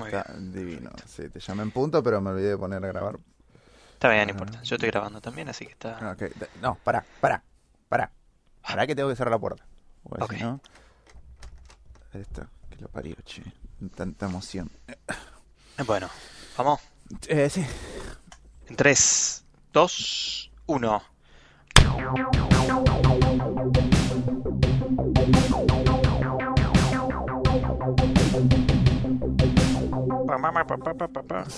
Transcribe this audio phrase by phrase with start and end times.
[0.00, 0.90] Muy Está divino.
[1.06, 3.18] Sí, te llamé en punto, pero me olvidé de poner a grabar.
[3.94, 4.62] Está bien, no importa.
[4.62, 5.98] Yo estoy grabando también, así que está.
[6.00, 6.16] Ah,
[6.60, 7.42] No, pará, pará,
[7.88, 8.10] pará.
[8.62, 9.64] Pará que tengo que cerrar la puerta.
[10.02, 10.32] Porque Ok.
[10.34, 10.60] si no...
[12.14, 13.42] Esto, que lo parió, che.
[13.94, 14.70] Tanta emoción.
[15.86, 16.08] Bueno,
[16.56, 16.80] vamos.
[17.28, 17.64] Eh, sí.
[18.68, 21.02] En 3, 2, 1.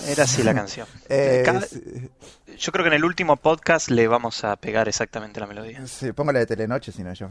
[0.07, 0.87] Era así la canción.
[1.09, 2.09] Eh, Cada- sí,
[2.57, 5.85] Yo creo que en el último podcast le vamos a pegar exactamente la melodía.
[5.87, 7.27] sí, pongo la de Telenoche, si no, yo...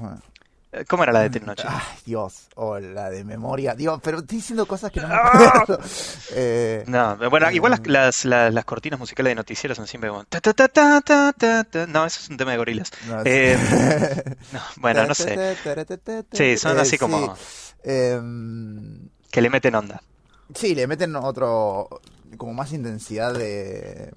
[0.75, 1.65] Eh, ¿Cómo era la de Telenoche?
[1.69, 2.49] Ay, Dios.
[2.55, 3.75] O la de memoria.
[3.75, 5.51] Dios, pero estoy diciendo cosas que no me Ah.
[5.63, 5.79] acuerdo.
[6.35, 10.25] Eh, No, bueno, igual las, las, las- las cortinas musicales de noticieros son siempre como...
[10.25, 11.87] ta, ta, ta, ta, ta, ta, ta.
[11.87, 12.91] No, eso es un tema de gorilas.
[13.07, 14.31] no, Eh, sí.
[14.53, 15.57] no, bueno, no sé.
[16.33, 17.43] Sí, son así como- sí.
[17.85, 20.03] Em, Que le meten onda.
[20.55, 21.89] Sí, le meten otro,
[22.37, 24.13] como más intensidad de...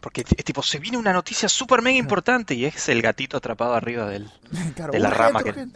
[0.00, 3.74] Porque es tipo, se viene una noticia súper mega importante y es el gatito atrapado
[3.74, 4.30] arriba del...
[4.74, 5.66] Claro, De la rama que-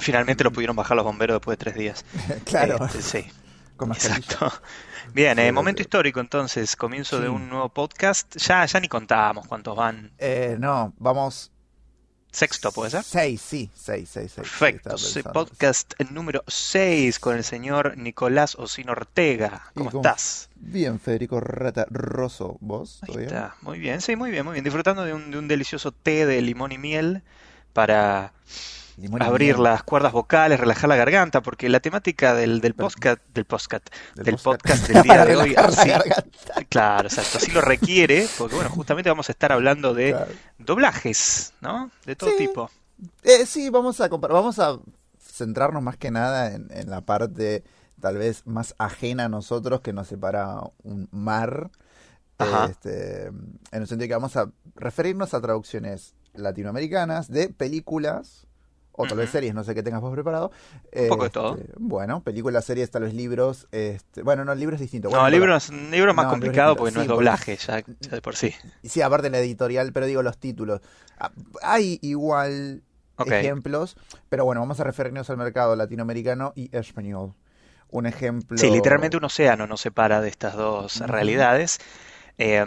[0.00, 2.04] finalmente lo pudieron bajar los bomberos después de tres días.
[2.44, 3.26] Claro, Este, sí,
[3.76, 4.50] con exacto.
[5.12, 8.36] Bien, Sí, eh, momento histórico entonces, comienzo de un nuevo podcast.
[8.36, 10.12] Ya, ya ni contábamos cuántos van.
[10.18, 11.50] Eh, no, vamos...
[12.32, 13.02] Sexto, ¿puede ser?
[13.02, 14.48] Seis, sí, seis, seis, seis.
[14.48, 19.70] Perfecto, sí, podcast número 6 con el señor Nicolás Osino Ortega.
[19.74, 20.48] ¿Y ¿Cómo estás?
[20.54, 23.00] Bien, Federico Rata Rosso, ¿vos?
[23.02, 24.64] Ahí está, muy bien, sí, muy bien, muy bien.
[24.64, 27.22] Disfrutando de un, de un delicioso té de limón y miel
[27.72, 28.32] para
[29.00, 33.44] Limón abrir las cuerdas vocales, relajar la garganta, porque la temática del, del podcast, del
[33.44, 34.86] podcast, Del del podcast.
[34.88, 35.90] del día de hoy, así,
[36.68, 40.32] claro, exacto, así lo requiere, porque bueno, justamente vamos a estar hablando de Claro.
[40.58, 41.90] doblajes, ¿no?
[42.04, 42.36] De todo Sí.
[42.38, 42.70] tipo.
[43.22, 44.78] Eh, sí, vamos a vamos a
[45.18, 47.64] centrarnos más que nada en, en la parte
[48.00, 51.70] tal vez más ajena a nosotros que nos separa un mar.
[52.70, 58.46] Este, en el sentido que vamos a referirnos a traducciones latinoamericanas de películas
[58.92, 60.50] o tal vez series, no sé qué tengas vos preparado.
[60.94, 61.58] Un poco de Este, todo.
[61.78, 63.66] Bueno, películas, series, tal vez libros.
[63.72, 65.12] Este, bueno, no, libros distintos.
[65.12, 67.82] No, Bueno, libro es un libro más No, complicado porque no sí, es doblaje, ya,
[68.00, 68.54] ya de por sí.
[68.84, 70.80] Sí, aparte en la editorial, pero digo los títulos.
[71.18, 71.30] Ah,
[71.62, 72.82] Hay igual
[73.26, 73.96] ejemplos,
[74.28, 77.34] pero bueno, vamos a referirnos al mercado latinoamericano y español.
[77.90, 78.56] Un ejemplo.
[78.56, 81.06] Sí, literalmente un océano nos separa de estas dos Ujú.
[81.08, 81.78] realidades.
[82.42, 82.64] Eh,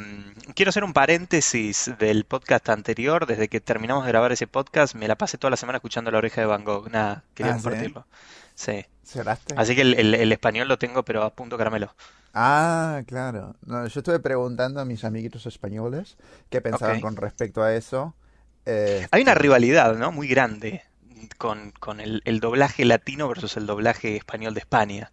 [0.56, 3.26] quiero hacer un paréntesis del podcast anterior.
[3.26, 6.20] Desde que terminamos de grabar ese podcast, me la pasé toda la semana escuchando La
[6.20, 6.90] Oreja de Van Gogh.
[6.92, 7.64] Nada, quería Ah, ¿sí?
[7.64, 8.06] compartirlo.
[8.56, 8.86] Sí.
[9.04, 9.56] ¿Cerraste?
[9.58, 11.94] Así que el, el- el español lo tengo, pero a punto caramelo.
[12.36, 13.56] Ah, claro.
[13.66, 16.18] No, yo estuve preguntando a mis amiguitos españoles
[16.50, 18.16] qué pensaban con respecto a eso.
[18.66, 20.12] Eh, Hay una rivalidad, ¿no?
[20.12, 20.84] Muy grande
[21.38, 25.12] con, con el, el doblaje latino versus el doblaje español de España.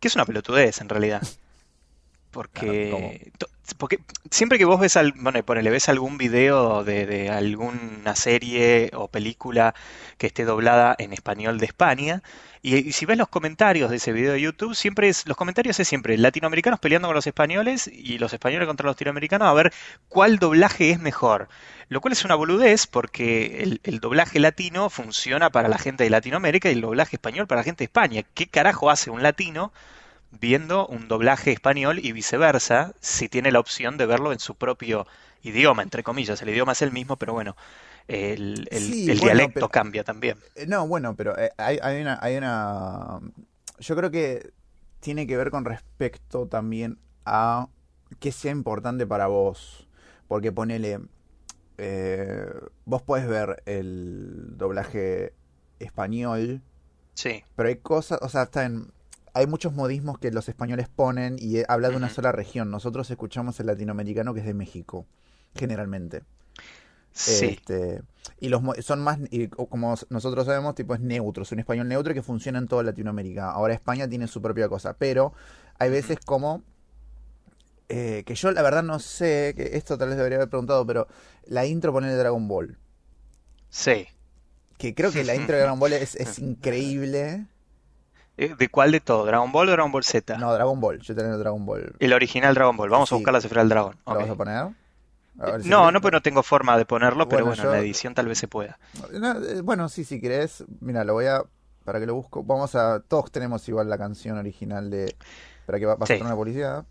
[0.00, 1.22] Que es una pelotudez, en realidad.
[2.30, 3.32] Porque,
[3.74, 4.00] porque
[4.30, 9.74] siempre que vos ves, al, bueno, ponele, ves algún video de, alguna serie o película
[10.18, 12.22] que esté doblada en español de España,
[12.62, 15.80] y, y si ves los comentarios de ese video de YouTube, siempre es, los comentarios
[15.80, 19.72] es siempre latinoamericanos peleando con los españoles y los españoles contra los latinoamericanos a ver
[20.08, 21.48] cuál doblaje es mejor.
[21.88, 26.10] Lo cual es una boludez porque el, el doblaje latino funciona para la gente de
[26.10, 28.22] Latinoamérica y el doblaje español para la gente de España.
[28.34, 29.72] ¿Qué carajo hace un latino
[30.30, 35.06] viendo un doblaje español y viceversa si tiene la opción de verlo en su propio
[35.42, 36.40] idioma, entre comillas?
[36.42, 37.56] El idioma es el mismo, pero bueno,
[38.08, 40.38] el, el- Sí, el bueno, dialecto pero- cambia también.
[40.54, 43.20] Eh, No, bueno, pero eh, hay, hay una, hay una...
[43.78, 44.52] Yo creo que
[45.00, 47.68] tiene que ver con respecto también a
[48.18, 49.86] que sea importante para vos.
[50.28, 51.00] Porque ponele...
[51.78, 52.46] eh,
[52.84, 55.32] vos podés ver el doblaje
[55.78, 56.62] español,
[57.14, 58.92] Sí, pero hay cosas, o sea, está en...
[59.34, 62.70] Hay muchos modismos que los españoles ponen y habla de una sola región.
[62.70, 65.06] Nosotros escuchamos el latinoamericano que es de México,
[65.54, 66.22] generalmente.
[67.12, 68.02] sí, Este,
[68.40, 72.14] y los son más, y como nosotros sabemos, tipo es neutro, es un español neutro
[72.14, 73.50] que funciona en toda Latinoamérica.
[73.50, 75.32] Ahora España tiene su propia cosa, pero
[75.78, 76.62] hay veces como
[77.88, 81.08] eh, que yo la verdad no sé, que esto tal vez debería haber preguntado, pero
[81.46, 82.78] la intro pone de Dragon Ball,
[83.70, 84.06] sí.
[84.78, 87.46] que creo que la intro de Dragon Ball es, es increíble.
[88.42, 89.26] Eh, ¿De cuál de todo?
[89.26, 90.38] ¿Dragon Ball o Dragon Ball Z?
[90.38, 91.92] No, Dragon Ball, yo tengo Dragon Ball.
[91.98, 92.88] El original Dragon Ball.
[92.88, 93.96] Vamos a buscar la cifra del dragón.
[94.06, 94.18] ¿Lo Ok.
[94.20, 94.56] vas a poner?
[94.56, 97.76] A ver si No, no, pues no tengo forma de ponerlo, pero Bueno, bueno, en
[97.78, 98.78] la edición tal vez se pueda.
[99.12, 101.42] No, eh, bueno, sí, si querés, mira, lo voy a,
[101.84, 105.14] para que lo busco, vamos a, todos tenemos igual la canción original de,
[105.66, 106.14] para que va, Sí.
[106.14, 106.84] a poner una publicidad.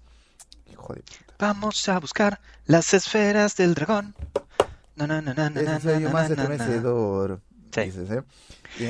[0.72, 1.34] Hijo de puta.
[1.40, 4.13] Vamos a buscar las esferas del dragón.
[4.95, 7.40] Na, na, na, na, na, Es el más estremecedor.
[7.71, 7.81] Sí.
[7.81, 8.24] dices, ¿eh?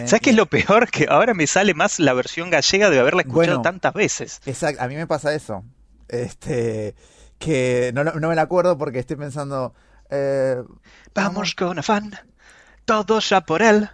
[0.08, 0.90] ¿Sabes qué es lo peor?
[0.90, 3.62] Que ahora me sale más la versión gallega de haberla escuchado Bueno.
[3.62, 4.42] tantas veces.
[4.46, 5.64] Exacto, a mí me pasa eso.
[6.08, 6.96] Este,
[7.38, 9.74] que no, no me la acuerdo porque estoy pensando,
[10.10, 10.58] eh,
[11.14, 12.12] Vamos con afán,
[12.86, 13.90] todos a por él.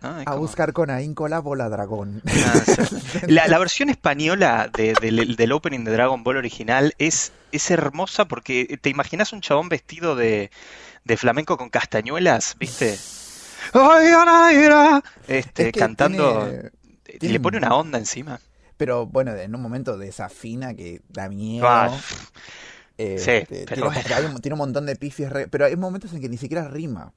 [0.00, 2.22] Es a como- buscar con ahínco la bola dragón.
[2.26, 3.22] Ah, sí.
[3.26, 8.26] La, la versión española de- del, del opening de Dragon Ball original es, es hermosa
[8.26, 10.50] porque te imaginas un chabón vestido de,
[11.04, 12.96] de flamenco con castañuelas, ¿viste?
[15.26, 16.44] Este, Es que cantando.
[16.44, 16.70] tiene-
[17.08, 18.40] y tiene- Le pone una onda encima.
[18.76, 21.66] Pero bueno, en un momento desafina que da miedo.
[21.68, 21.90] Ah,
[22.96, 24.00] Este, sí, tiene, pero bueno.
[24.14, 26.68] hay un, tiene un montón de pifies, re- pero hay momentos en que ni siquiera
[26.68, 27.12] rima.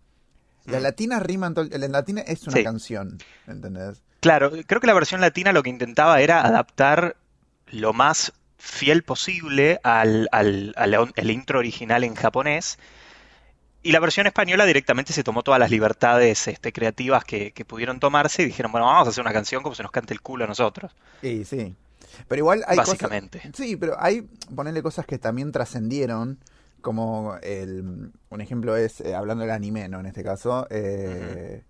[0.66, 0.84] La Mm.
[0.84, 2.64] latina rima, en todo la latina es una Sí.
[2.64, 3.18] canción,
[3.48, 4.02] ¿entendés?
[4.20, 7.16] Claro, creo que la versión latina lo que intentaba era adaptar
[7.72, 12.78] lo más fiel posible al, al, al el intro original en japonés.
[13.84, 18.00] Y la versión española directamente se tomó todas las libertades este, creativas que, que pudieron
[18.00, 20.46] tomarse y dijeron, bueno, vamos a hacer una canción como se nos cante el culo
[20.46, 21.76] a nosotros, Sí, sí.
[22.28, 22.94] Pero igual hay cosas...
[22.94, 23.42] básicamente.
[23.54, 24.22] Sí, pero hay,
[24.54, 26.40] ponerle cosas que también trascendieron,
[26.82, 30.00] como el, un ejemplo es, eh, hablando del anime, ¿no?
[30.00, 31.64] En este caso, eh,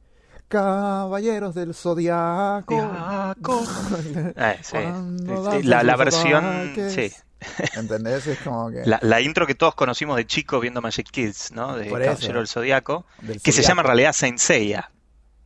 [0.48, 2.76] Caballeros del Zodiaco.
[2.76, 3.64] Zodiaco.
[4.36, 7.12] Eh, sí, La, la versión, sí,
[7.76, 8.28] ¿Entendés?
[8.28, 8.84] Es como que...
[8.86, 11.76] la, la intro que todos conocimos de chico viendo Magic Kids, ¿no?
[11.76, 12.04] De Por.
[12.04, 14.92] Caballero del Zodiaco, del que se llama en realidad Saint Seiya.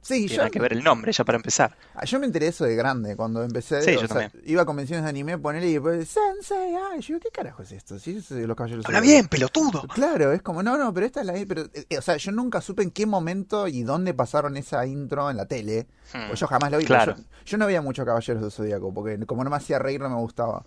[0.05, 1.75] Sí, Tiene yo, que ver el nombre, ya para empezar.
[1.95, 3.81] Ah, Yo me enteré eso de grande cuando empecé.
[3.81, 4.31] Sí, o yo sea, también.
[4.45, 7.97] Iba a convenciones de anime, ponerle y después, Sensei, ay, yo, ¿qué carajo es esto?
[7.97, 9.81] Sí, es los caballeros Habla bien, pelotudo.
[9.87, 11.33] Claro, es como, no, no, pero esta es la.
[11.47, 15.31] Pero, eh, o sea, yo nunca supe en qué momento y dónde pasaron esa intro
[15.31, 15.87] en la tele.
[16.13, 16.27] Hmm.
[16.27, 16.85] Pues yo jamás lo vi.
[16.85, 17.15] Claro.
[17.43, 20.17] yo no veía mucho Caballeros del Zodíaco, porque como no me hacía reír, no me
[20.17, 20.63] gustaba.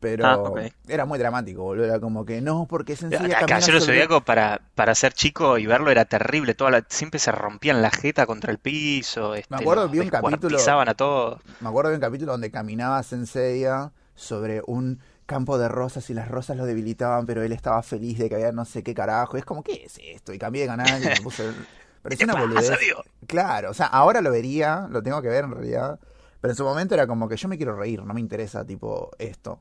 [0.00, 1.84] Pero Ah, era muy dramático, boludo.
[1.86, 5.90] Era como que, no, porque Acá, camina Caballero Zodíaco para, para ser chico y verlo
[5.90, 6.54] era terrible.
[6.54, 9.34] Toda la- siempre se rompían la jeta contra el piso.
[9.34, 11.40] Este, acuerdo, vi un capítulo- a todos.
[11.60, 16.28] Me acuerdo de un capítulo donde caminaba Senseiya sobre un campo de rosas y las
[16.28, 19.36] rosas lo debilitaban, pero él estaba feliz de que había no sé qué carajo.
[19.36, 20.32] Es como, ¿qué es esto?
[20.32, 21.42] Y cambié de canal y me puse...
[22.02, 22.68] Parecía ¿Qué una boludez.
[22.70, 23.00] pasa, Dios?
[23.26, 25.98] Claro, o sea, ahora lo vería, lo tengo que ver en realidad,
[26.40, 29.10] pero en su momento era como que yo me quiero reír, no me interesa tipo
[29.18, 29.58] esto.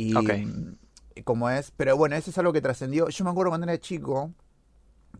[0.00, 0.30] Y Ok.
[0.30, 3.08] mm, como es, pero bueno, eso es algo que trascendió.
[3.08, 4.32] Yo me acuerdo cuando era chico,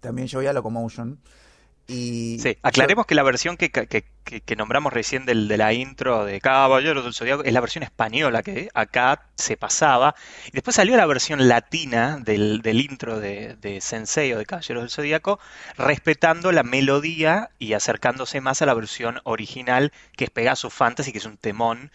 [0.01, 1.19] también yo veía Locomotion.
[1.91, 4.05] Y Sí, yo- aclaremos que la versión que, que- que-
[4.43, 8.43] que nombramos recién del, de la intro de Caballeros del Zodíaco es la versión española
[8.45, 10.15] que acá se pasaba.
[10.47, 14.83] Y después salió la versión latina del, del intro de, de Sensei o de Caballeros
[14.85, 15.41] del Zodíaco,
[15.79, 21.19] respetando la melodía y acercándose más a la versión original, que es Pegasus Fantasy, que
[21.19, 21.91] es un temón.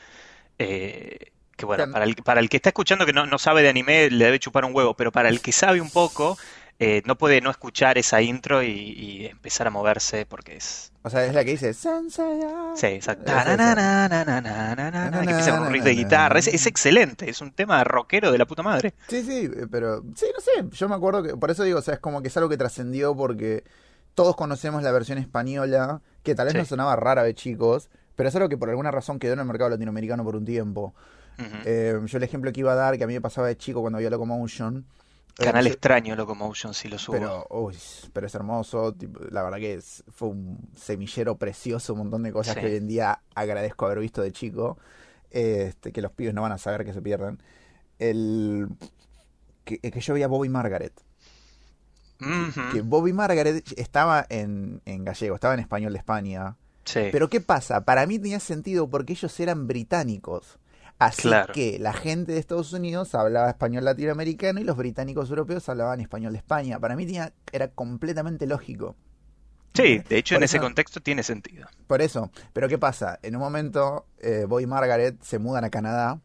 [0.59, 3.69] eh, que bueno, para el, para el que está escuchando que no, no sabe de
[3.69, 6.38] anime le debe chupar un huevo, pero para el que sabe un poco,
[6.79, 10.91] eh, no puede no escuchar esa intro y, y empezar a moverse porque es...
[11.03, 11.73] O sea, es la que dice.
[12.75, 13.31] Sí, exacto.
[15.11, 16.39] Que empieza con un riff de guitarra.
[16.39, 18.94] Es, es excelente, es un tema rockero de la puta madre.
[19.09, 21.95] Sí, sí, pero sí, no sé, yo me acuerdo que, por eso digo, o sea,
[21.95, 23.63] es como que es algo que trascendió porque
[24.15, 26.59] todos conocemos la versión española, que tal vez Sí.
[26.59, 29.45] nos sonaba rara de chicos, pero es algo que por alguna razón quedó en el
[29.45, 30.94] mercado latinoamericano por un tiempo.
[31.65, 33.81] Eh, yo el ejemplo que iba a dar, que a mí me pasaba de chico
[33.81, 34.85] cuando veía Locomotion,
[35.39, 37.15] eh, Canal yo- extraño Locomotion, si lo subo.
[37.15, 37.75] pero, uy,
[38.13, 42.31] pero es hermoso, tipo, la verdad que es- fue un semillero precioso, un montón de
[42.31, 42.59] cosas Sí.
[42.62, 44.77] que hoy en día agradezco haber visto de chico,
[45.31, 47.41] este, que los pibes no van a saber que se pierden.
[48.00, 48.68] El
[49.65, 50.93] que, que yo veía Bobby Margaret.
[52.72, 56.55] Que Bobby Margaret estaba en, en gallego, estaba en español de España.
[56.86, 57.10] Sí.
[57.12, 57.84] Pero ¿qué pasa?
[57.84, 60.58] Para mí tenía sentido porque ellos eran británicos.
[61.05, 61.53] Así Claro.
[61.53, 66.33] que la gente de Estados Unidos hablaba español latinoamericano y los británicos europeos hablaban español
[66.33, 66.79] de España.
[66.79, 68.95] Para mí tenía, era completamente lógico.
[69.74, 71.67] Sí, de hecho Por en ese contexto tiene sentido.
[71.88, 72.29] Por eso.
[72.53, 73.17] Pero ¿qué pasa?
[73.24, 76.19] En un momento, eh, Boy y Margaret se mudan a Canadá.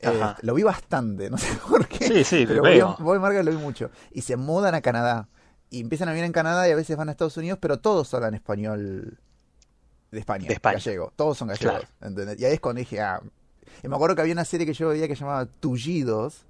[0.00, 0.08] Eh,
[0.42, 2.06] lo vi bastante, no sé por qué.
[2.06, 2.94] Sí, sí, pero veo.
[2.98, 3.90] Boy, Boy y Margaret lo vi mucho.
[4.12, 5.28] Y se mudan a Canadá.
[5.70, 8.14] Y empiezan a vivir en Canadá y a veces van a Estados Unidos, pero todos
[8.14, 9.18] hablan español
[10.12, 10.74] de España, De España.
[10.78, 11.12] gallego.
[11.16, 11.74] Todos son gallegos.
[11.80, 11.88] Claro.
[12.00, 12.40] ¿entendés?
[12.40, 13.20] Y ahí es cuando dije, ah.
[13.82, 16.44] Y me acuerdo que había una serie que yo veía que se llamaba Tullidos.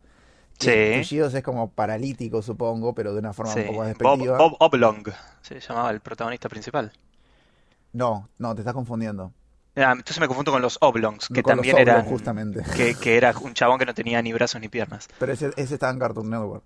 [0.59, 0.71] Sí.
[1.03, 3.61] Tullidos es como paralítico, supongo, pero de una forma Sí.
[3.61, 4.39] un poco más despectiva.
[4.39, 5.05] Bob Oblong
[5.43, 6.93] se llamaba el protagonista principal.
[7.93, 9.33] No, no, te estás confundiendo.
[9.77, 12.05] Ah, entonces me confundo con los Oblongs, que Con los también Oblong, eran.
[12.07, 12.63] justamente.
[12.77, 15.07] Que, que era un chabón que no tenía ni brazos ni piernas.
[15.21, 16.65] Pero ese, ese estaba en Cartoon Network.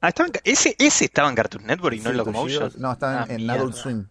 [0.00, 2.72] Ah, estaba en ese, ese estaba en Cartoon Network y no en Sí, Locomotion.
[2.78, 3.54] No, estaba Ah, en, en mierda.
[3.54, 4.06] Adult Swim.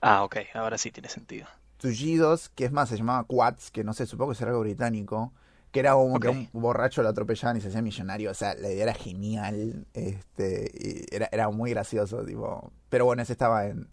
[0.00, 1.46] Ah, ok, ahora sí tiene sentido.
[1.76, 5.32] Tullidos, que es más, se llamaba Quats, que no sé, supongo que será algo británico.
[5.70, 8.30] Que era como que un borracho lo atropellaban y se hacía millonario.
[8.30, 9.86] O sea, la idea era genial.
[9.92, 12.72] Este, y era, era muy gracioso, tipo.
[12.88, 13.88] Pero bueno, ese estaba en,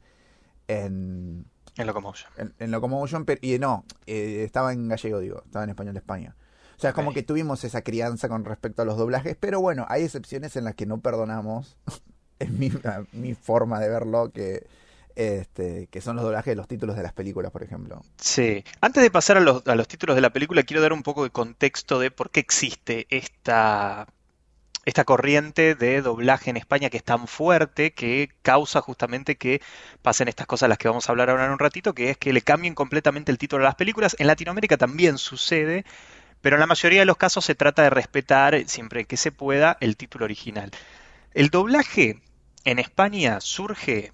[0.67, 1.45] en,
[1.75, 2.31] En Locomotion.
[2.37, 5.99] En, en Locomotion, pero, y no, eh, estaba en gallego, digo, estaba en español de
[5.99, 6.35] España.
[6.77, 9.85] O sea, es como que tuvimos esa crianza con respecto a los doblajes, pero bueno,
[9.87, 11.77] hay excepciones en las que no perdonamos,
[12.39, 12.71] en mi,
[13.11, 14.65] mi forma de verlo, que,
[15.15, 18.01] este, que son los doblajes de los títulos de las películas, por ejemplo.
[18.17, 18.63] Sí.
[18.79, 21.23] Antes de pasar a los, a los títulos de la película, quiero dar un poco
[21.23, 24.07] de contexto de por qué existe esta,
[24.85, 29.61] esta corriente de doblaje en España que es tan fuerte que causa justamente que
[30.01, 32.33] pasen estas cosas las que vamos a hablar ahora en un ratito, que es que
[32.33, 34.15] le cambien completamente el título a las películas.
[34.19, 35.85] En Latinoamérica también sucede,
[36.41, 39.77] pero en la mayoría de los casos se trata de respetar, siempre que se pueda,
[39.79, 40.71] el título original.
[41.33, 42.19] El doblaje
[42.65, 44.11] en España surge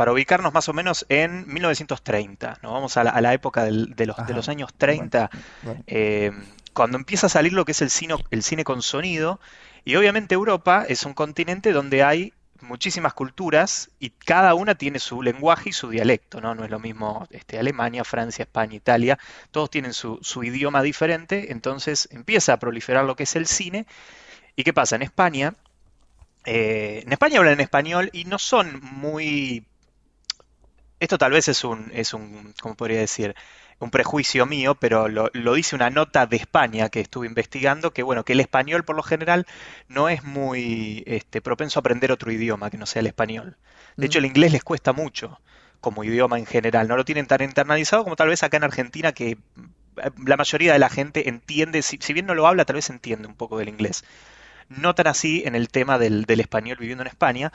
[0.00, 2.72] para ubicarnos más o menos en 1930, ¿no?
[2.72, 4.32] Vamos a la, a la época del- de, los, de Ajá.
[4.32, 5.30] los años 30,
[5.62, 6.32] Bueno, eh,
[6.72, 9.40] cuando empieza a salir lo que es el cine, el cine con sonido,
[9.84, 15.22] y obviamente Europa es un continente donde hay muchísimas culturas y cada una tiene su
[15.22, 16.54] lenguaje y su dialecto, ¿no?
[16.54, 19.18] No es lo mismo este, Alemania, Francia, España, Italia,
[19.50, 23.86] todos tienen su, su idioma diferente, entonces empieza a proliferar lo que es el cine.
[24.56, 24.96] ¿Y qué pasa?
[24.96, 25.54] En España,
[26.44, 29.64] eh, en España hablan en español y no son muy
[31.00, 33.34] esto tal vez es un, es un, ¿cómo podría decir?
[33.78, 38.02] Un prejuicio mío, pero lo, lo dice una nota de España que estuve investigando, que
[38.02, 39.46] bueno, que el español por lo general
[39.88, 43.56] no es muy este, propenso a aprender otro idioma que no sea el español.
[43.98, 44.20] De hecho, Mm.
[44.20, 45.40] el inglés les cuesta mucho
[45.80, 49.12] como idioma en general, no lo tienen tan internalizado como tal vez acá en Argentina,
[49.12, 49.30] que
[49.96, 52.90] eh, la mayoría de la gente entiende, si, si bien no lo habla, tal vez
[52.90, 54.04] entiende un poco del inglés.
[54.68, 57.52] No tan así en el tema del, del español viviendo en España.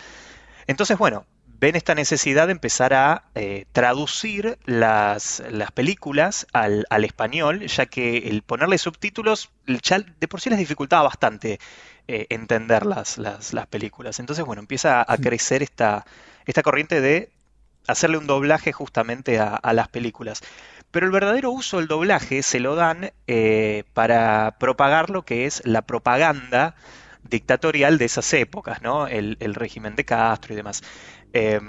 [0.68, 1.26] Entonces, bueno,
[1.60, 7.86] ven esta necesidad de empezar a eh, traducir las, las películas al, al español, ya
[7.86, 11.60] que el ponerle subtítulos ya de por sí les dificultaba bastante
[12.08, 14.20] eh, entender las, las, las películas.
[14.20, 16.06] Entonces, bueno, empieza a crecer esta,
[16.46, 17.32] esta corriente de
[17.88, 20.42] hacerle un doblaje justamente a, a las películas.
[20.92, 25.62] Pero el verdadero uso del doblaje se lo dan eh, para propagar lo que es
[25.66, 26.76] la propaganda
[27.24, 29.08] dictatorial de esas épocas, ¿no?
[29.08, 30.84] El, el régimen de Castro y demás.
[31.36, 31.60] Eh,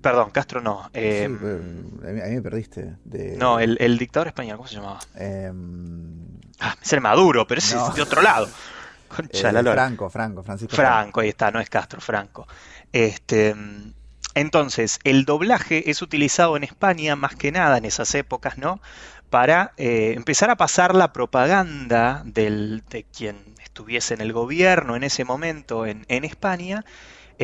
[0.00, 0.84] perdón, Castro no.
[0.86, 2.96] Sí, eh, a mí, me perdiste.
[3.04, 5.00] De, no, el, el dictador español, ¿cómo se llamaba?
[5.14, 6.28] em,
[6.60, 7.88] Ah, es el Maduro, pero ese No.
[7.88, 8.48] es de otro lado.
[9.08, 9.82] Concha eh, la lora.
[9.84, 12.46] Franco, Franco, Francisco Franco, ahí está, no es Castro, Franco.
[12.92, 13.54] Este,
[14.34, 18.80] entonces, el doblaje es utilizado en España más que nada en esas épocas, ¿no?
[19.28, 25.04] Para eh, empezar a pasar la propaganda del, de quien estuviese en el gobierno en
[25.04, 26.84] ese momento en, en España.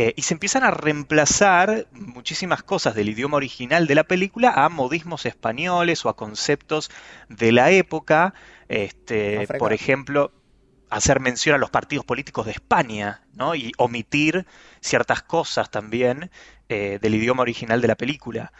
[0.00, 4.68] Eh, y se empiezan a reemplazar muchísimas cosas del idioma original de la película a
[4.68, 6.88] modismos españoles o a conceptos
[7.28, 8.32] de la época.
[8.68, 10.30] Este, por ejemplo,
[10.88, 13.56] hacer mención a los partidos políticos de España, ¿no?
[13.56, 14.46] Y omitir
[14.80, 16.30] ciertas cosas también
[16.68, 18.52] eh, del idioma original de la película.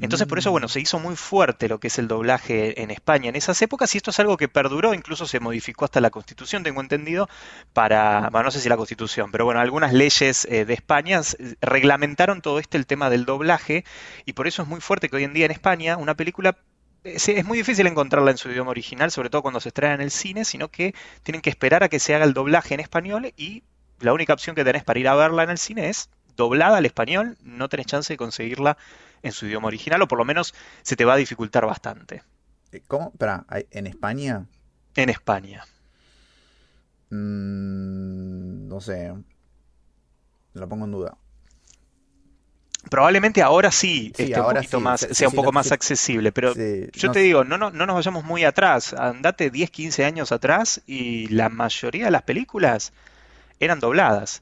[0.00, 0.70] Entonces, por eso, bueno, Mm.
[0.70, 3.98] se hizo muy fuerte lo que es el doblaje en España en esas épocas y
[3.98, 7.28] esto es algo que perduró, incluso se modificó hasta la Constitución, tengo entendido,
[7.72, 11.54] para, bueno, no sé si la Constitución, pero bueno, algunas leyes eh, de España eh,
[11.60, 13.84] reglamentaron todo este el tema del doblaje
[14.24, 16.56] y por eso es muy fuerte que hoy en día en España una película
[17.04, 20.00] es, es muy difícil encontrarla en su idioma original, sobre todo cuando se estrena en
[20.00, 23.32] el cine, sino que tienen que esperar a que se haga el doblaje en español
[23.36, 23.62] y
[24.00, 26.86] la única opción que tenés para ir a verla en el cine es doblada al
[26.86, 28.76] español, no tenés chance de conseguirla
[29.22, 32.22] en su idioma original o por lo menos se te va a dificultar bastante
[32.72, 33.10] Eh, ¿Cómo?
[33.12, 34.46] Espera, ¿hay- ¿en España?
[34.96, 35.64] en España.
[37.10, 39.12] Mm, no sé.
[40.54, 41.16] Lo pongo en duda.
[42.90, 45.72] Probablemente ahora sí Sí, esté un ahora poquito sí, más, sí, sea un poco más
[45.72, 49.70] accesible, pero yo no te digo, no, no, no nos vayamos muy atrás, andate 10,
[49.70, 52.92] 15 años atrás y la mayoría de las películas
[53.58, 54.40] eran dobladas.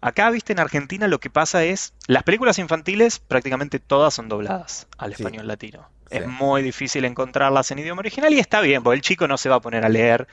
[0.00, 4.86] Acá, viste, en Argentina lo que pasa es, las películas infantiles prácticamente todas son dobladas
[4.96, 5.22] al Sí.
[5.22, 5.88] español latino.
[6.10, 6.18] Sí.
[6.18, 9.48] Es muy difícil encontrarlas en idioma original y está bien, porque el chico no se
[9.48, 10.26] va a poner a leer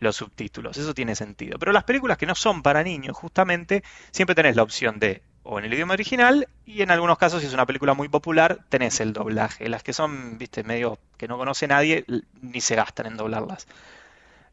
[0.00, 1.58] los subtítulos, eso tiene sentido.
[1.58, 3.82] Pero las películas que no son para niños, justamente,
[4.12, 7.46] siempre tenés la opción de o en el idioma original y en algunos casos, si
[7.46, 9.68] es una película muy popular, tenés el doblaje.
[9.68, 12.04] Las que son, viste, medio que no conoce nadie,
[12.42, 13.66] ni se gastan en doblarlas.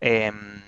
[0.01, 0.62] Em,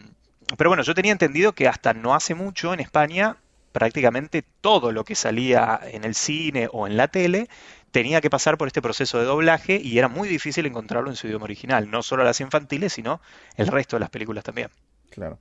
[0.58, 3.38] pero bueno, yo tenía entendido que hasta no hace mucho en España
[3.78, 7.48] prácticamente todo lo que salía en el cine o en la tele
[7.92, 11.28] tenía que pasar por este proceso de doblaje y era muy difícil encontrarlo en su
[11.28, 13.22] idioma original, no solo las infantiles, sino
[13.56, 14.70] el resto de las películas también.
[15.12, 15.38] Claro.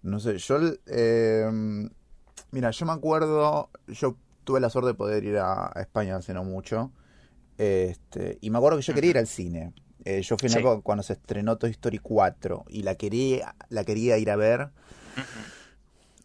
[0.00, 1.46] No sé, yo, eh,
[2.52, 6.32] mira, yo me acuerdo, yo tuve la suerte de poder ir a, a España hace
[6.32, 6.90] no mucho,
[7.58, 9.74] este, y me acuerdo que yo quería ir al cine.
[10.04, 10.62] Eh, yo fui en Sí.
[10.82, 14.70] cuando se estrenó Toy Story 4 y la quería, la quería ir a ver.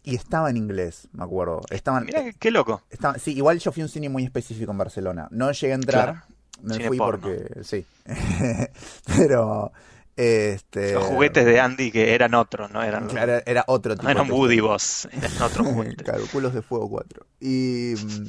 [0.04, 1.62] Y estaba en inglés, me acuerdo.
[1.70, 2.82] Estaban, Mira, qué loco.
[2.90, 5.26] estaba- sí, igual yo fui a un cine muy específico en Barcelona.
[5.30, 6.26] No llegué a entrar, Claro.
[6.62, 7.22] me Cine fui porno.
[7.22, 7.84] porque sí.
[9.16, 9.72] Pero
[10.16, 14.10] este Los juguetes de Andy que eran otros, no eran, claro, era otro tipo no
[14.10, 16.04] eran Woody Boss, eran otros juguetes.
[16.04, 17.26] Claro, culos de fuego 4.
[17.40, 17.94] Y.
[18.00, 18.26] mm,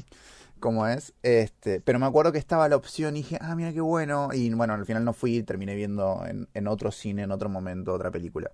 [0.61, 1.13] ¿Cómo es?
[1.21, 4.29] Este, pero me acuerdo que estaba la opción y dije, ah, mira qué bueno.
[4.33, 7.93] Y bueno, al final no fui, terminé viendo en, en otro cine, en otro momento,
[7.93, 8.49] otra película.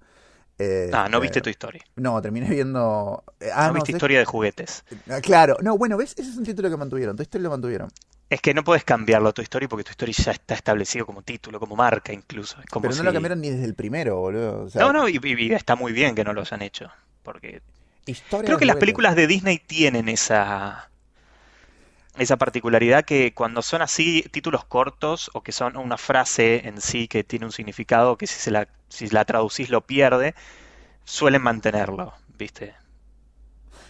[0.94, 1.84] Ah, no viste tu historia.
[1.96, 3.24] No, terminé viendo.
[3.40, 3.98] eh, Ah, no no, viste ¿sabes?
[4.00, 4.84] historia de juguetes.
[5.10, 6.14] Ah, Claro, no, bueno, ¿ves?
[6.18, 7.16] Ese es un título que mantuvieron.
[7.16, 7.90] Tu historia lo mantuvieron.
[8.30, 11.60] Es que no puedes cambiarlo tu historia porque tu historia ya está establecido como título,
[11.60, 12.56] como marca incluso.
[12.70, 14.64] Como Pero no si- lo cambiaron ni desde el primero, boludo.
[14.64, 15.20] O sea, No, no, y,
[15.54, 16.90] está muy bien que no lo hayan hecho.
[17.24, 17.62] Porque
[18.06, 20.91] historia creo que las películas de Disney tienen esa,
[22.18, 27.08] esa particularidad que cuando son así títulos cortos o que son una frase en sí
[27.08, 30.36] que tiene un significado que si, se la, si la traducís lo pierde,
[31.06, 32.74] suelen mantenerlo, ¿viste?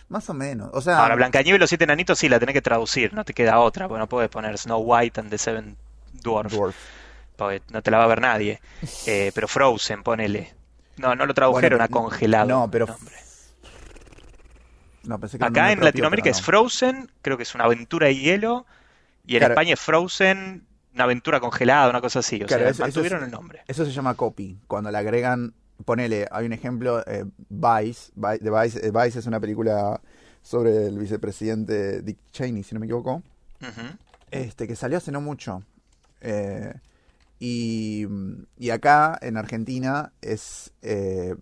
[0.09, 0.69] Más o menos.
[0.73, 3.33] O sea, Ahora, Blancanieves y los siete enanitos sí la tenés que traducir, no te
[3.33, 5.77] queda otra, porque no puedes poner Snow White and the Seven
[6.13, 6.75] Dwarfs, Dwarf.
[7.37, 8.59] porque no te la va a ver nadie.
[9.07, 10.53] Eh, pero Frozen, ponele.
[10.97, 12.47] No, no lo tradujeron Bueno, a congelado.
[12.49, 12.87] No, pero.
[15.03, 16.43] No, pensé que Acá en propio, Latinoamérica es no.
[16.43, 18.65] Frozen, creo que es una aventura de hielo,
[19.25, 19.53] y en Claro.
[19.53, 22.41] España es Frozen, una aventura congelada, una cosa así.
[22.43, 23.61] O Claro, sea, eso- eso mantuvieron es- el nombre.
[23.67, 24.57] Eso se llama copy.
[24.67, 25.53] Cuando le agregan,
[25.85, 29.99] ponele, hay un ejemplo, eh, Vice, eh, Vice es una película
[30.43, 33.23] sobre el vicepresidente Dick Cheney, si no me equivoco,
[34.31, 35.63] este que salió hace no mucho.
[36.21, 36.73] Eh,
[37.39, 38.05] y,
[38.57, 41.35] y acá en Argentina es eh,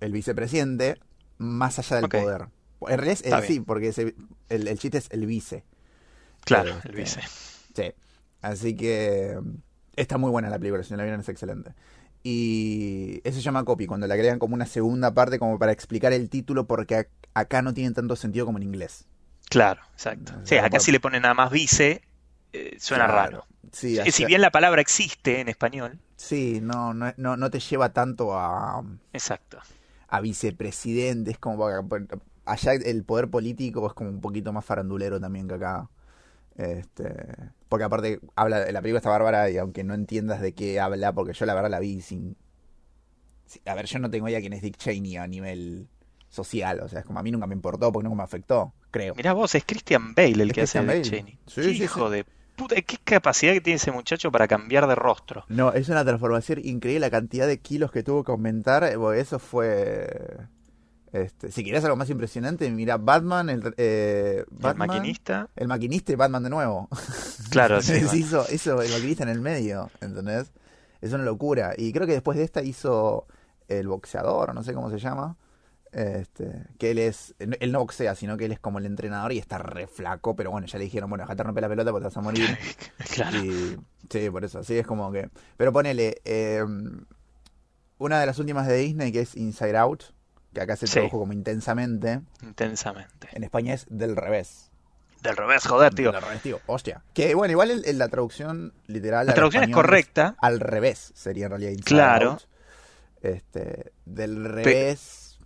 [0.00, 0.98] el vicepresidente
[1.38, 2.46] más allá del poder.
[2.82, 3.88] En realidad es- eh, sí, porque
[4.48, 5.64] el, el chiste es el vice.
[6.44, 7.20] Claro, Este, el vice.
[7.74, 7.92] Sí.
[8.42, 9.38] Así que
[9.96, 11.72] está muy buena la película, si no la vieron es excelente.
[12.22, 16.12] Y eso se llama copy, cuando le agregan como una segunda parte como para explicar
[16.12, 19.06] el título porque ac- acá no tiene tanto sentido como en inglés.
[19.48, 20.32] Claro, exacto.
[20.34, 22.02] O Sí, sea, acá si le ponen nada más vice,
[22.52, 23.20] eh, suena Claro.
[23.30, 23.46] raro.
[23.72, 27.50] Sí, Eh, Si allá- bien la palabra existe en español, sí no, no, no, no
[27.50, 29.58] te lleva tanto a, exacto.
[30.08, 31.82] a vicepresidente, es como para-
[32.46, 35.90] allá el poder político es como un poquito más farandulero también que acá.
[36.56, 37.14] Este,
[37.68, 41.34] porque aparte habla la película está bárbara y aunque no entiendas de qué habla, porque
[41.34, 42.36] yo la verdad la vi sin,
[43.66, 45.88] a ver, yo no tengo idea quién es Dick Cheney a nivel
[46.28, 49.14] social, o sea, es como a mí nunca me importó porque nunca me afectó, creo.
[49.14, 51.02] Mirá vos, es Christian Bale el Es que hace Christian de Dick.
[51.02, 51.38] Cheney.
[51.46, 52.14] Sí, Qué sí, hijo sí.
[52.16, 52.24] de
[52.56, 55.44] puta, qué capacidad que tiene ese muchacho para cambiar de rostro.
[55.48, 59.38] No, es una transformación increíble la cantidad de kilos que tuvo que aumentar, eh, eso
[59.38, 60.48] fue
[61.22, 66.16] este, si querés algo más impresionante, mira Batman, el, eh, El maquinista, el maquinista y
[66.16, 66.88] Batman de nuevo.
[67.50, 67.92] claro, sí.
[67.92, 68.14] Bueno.
[68.14, 70.52] hizo, hizo el maquinista en el medio, ¿entendés?
[71.00, 71.74] Es una locura.
[71.76, 73.26] Y creo que después de esta hizo
[73.68, 75.36] el boxeador, no sé cómo se llama.
[75.92, 79.38] Este, que él es, él no boxea, sino que él es como el entrenador y
[79.38, 82.08] está re flaco, pero bueno, ya le dijeron, bueno, dejate romper la pelota porque te
[82.08, 82.58] vas a morir.
[83.14, 83.38] Claro.
[83.38, 83.78] Y,
[84.10, 85.30] sí, por eso, sí, es como que...
[85.56, 86.62] Pero ponele, eh,
[87.98, 90.04] una de las últimas de Disney que es Inside Out,
[90.56, 90.94] que acá se Sí.
[90.94, 93.28] tradujo como intensamente, Intensamente.
[93.32, 94.70] en España es del revés.
[95.22, 96.12] Del revés, joder, tío.
[96.12, 96.60] Del revés, tío.
[96.66, 97.02] Hostia.
[97.12, 99.26] Que bueno, igual el- el- la traducción literal.
[99.26, 100.34] La traducción es correcta.
[100.40, 102.30] Al revés sería en realidad Claro.
[102.32, 102.42] Out.
[103.22, 105.38] Este, del revés.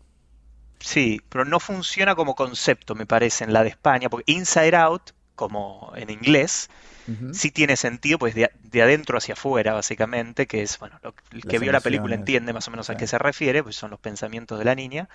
[0.79, 5.11] Sí, pero no funciona como concepto, me parece, en la de España, porque Inside Out,
[5.35, 6.68] como en inglés,
[7.11, 7.35] Ujú.
[7.35, 11.42] sí tiene sentido, pues de, de adentro hacia afuera, básicamente, que es, bueno, lo, el
[11.42, 13.90] que Las vio la película entiende más o menos a qué se refiere, pues son
[13.90, 15.09] los pensamientos de la niña.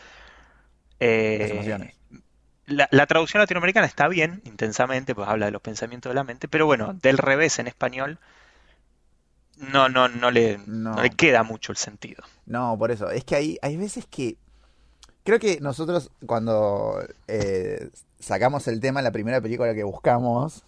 [0.99, 1.93] Eh,
[2.67, 6.47] la, la traducción latinoamericana está bien, intensamente, pues habla de los pensamientos de la mente,
[6.47, 8.17] pero bueno, del revés en español
[9.57, 10.95] no, no, no le, No.
[10.95, 12.23] no le queda mucho el sentido.
[12.45, 13.09] No, por eso.
[13.09, 14.37] Es que hay, hay veces que.
[15.23, 20.63] Creo que nosotros, cuando eh, sacamos el tema, la primera película que buscamos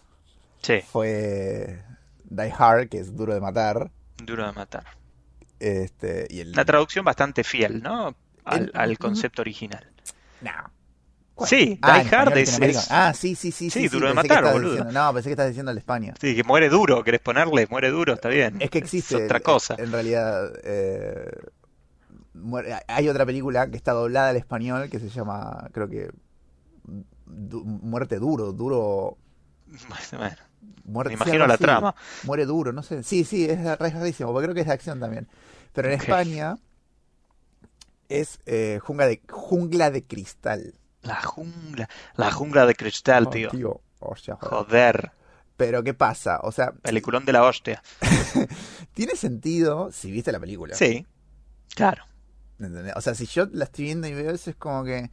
[0.62, 1.82] Sí, fue
[2.26, 3.92] Die Hard, que es duro de matar.
[4.24, 4.84] duro de matar.
[5.60, 6.50] Este, y el.
[6.54, 8.16] Una traducción bastante fiel, ¿no?
[8.46, 9.90] Al, El- al concepto original.
[10.42, 10.52] No.
[11.36, 11.50] ¿Cuál?
[11.50, 13.70] Sí, Ah, Die español Hard es- Ah, sí, sí, sí.
[13.70, 14.72] Sí, sí, duro de matar, boludo.
[14.72, 16.14] diciendo- no, pensé que estabas diciendo el España.
[16.20, 17.68] Sí, que muere duro, ¿querés ponerle?
[17.70, 18.58] Muere duro, está bien.
[18.60, 19.16] Es que existe.
[19.18, 19.76] Es otra cosa.
[19.78, 21.30] En realidad, eh,
[22.34, 26.10] muere- hay otra película que está doblada al español que se llama, creo que.
[27.26, 29.18] Du- muerte duro, duro.
[30.18, 30.36] Bueno,
[30.86, 31.96] Muerte, me imagino la trama.
[32.24, 33.04] Muere duro, no sé.
[33.04, 35.28] Sí, sí, es, es rarísimo, porque creo que es de acción también.
[35.74, 36.00] Pero en.
[36.00, 36.58] España
[38.10, 40.74] es eh, jungla, de, jungla de cristal.
[41.02, 43.50] La jungla, la jungla de cristal, Oh, tío.
[43.50, 44.66] tío, hostia, joder.
[44.68, 45.12] Joder,
[45.58, 46.40] Pero ¿qué pasa?
[46.44, 47.82] O sea, peliculón de la hostia.
[48.94, 50.76] tiene sentido si viste la película.
[50.76, 51.06] Sí,
[51.76, 52.06] claro.
[52.60, 52.94] ¿Entendés?
[52.96, 55.10] O sea, si yo la estoy viendo y veo eso, es como que.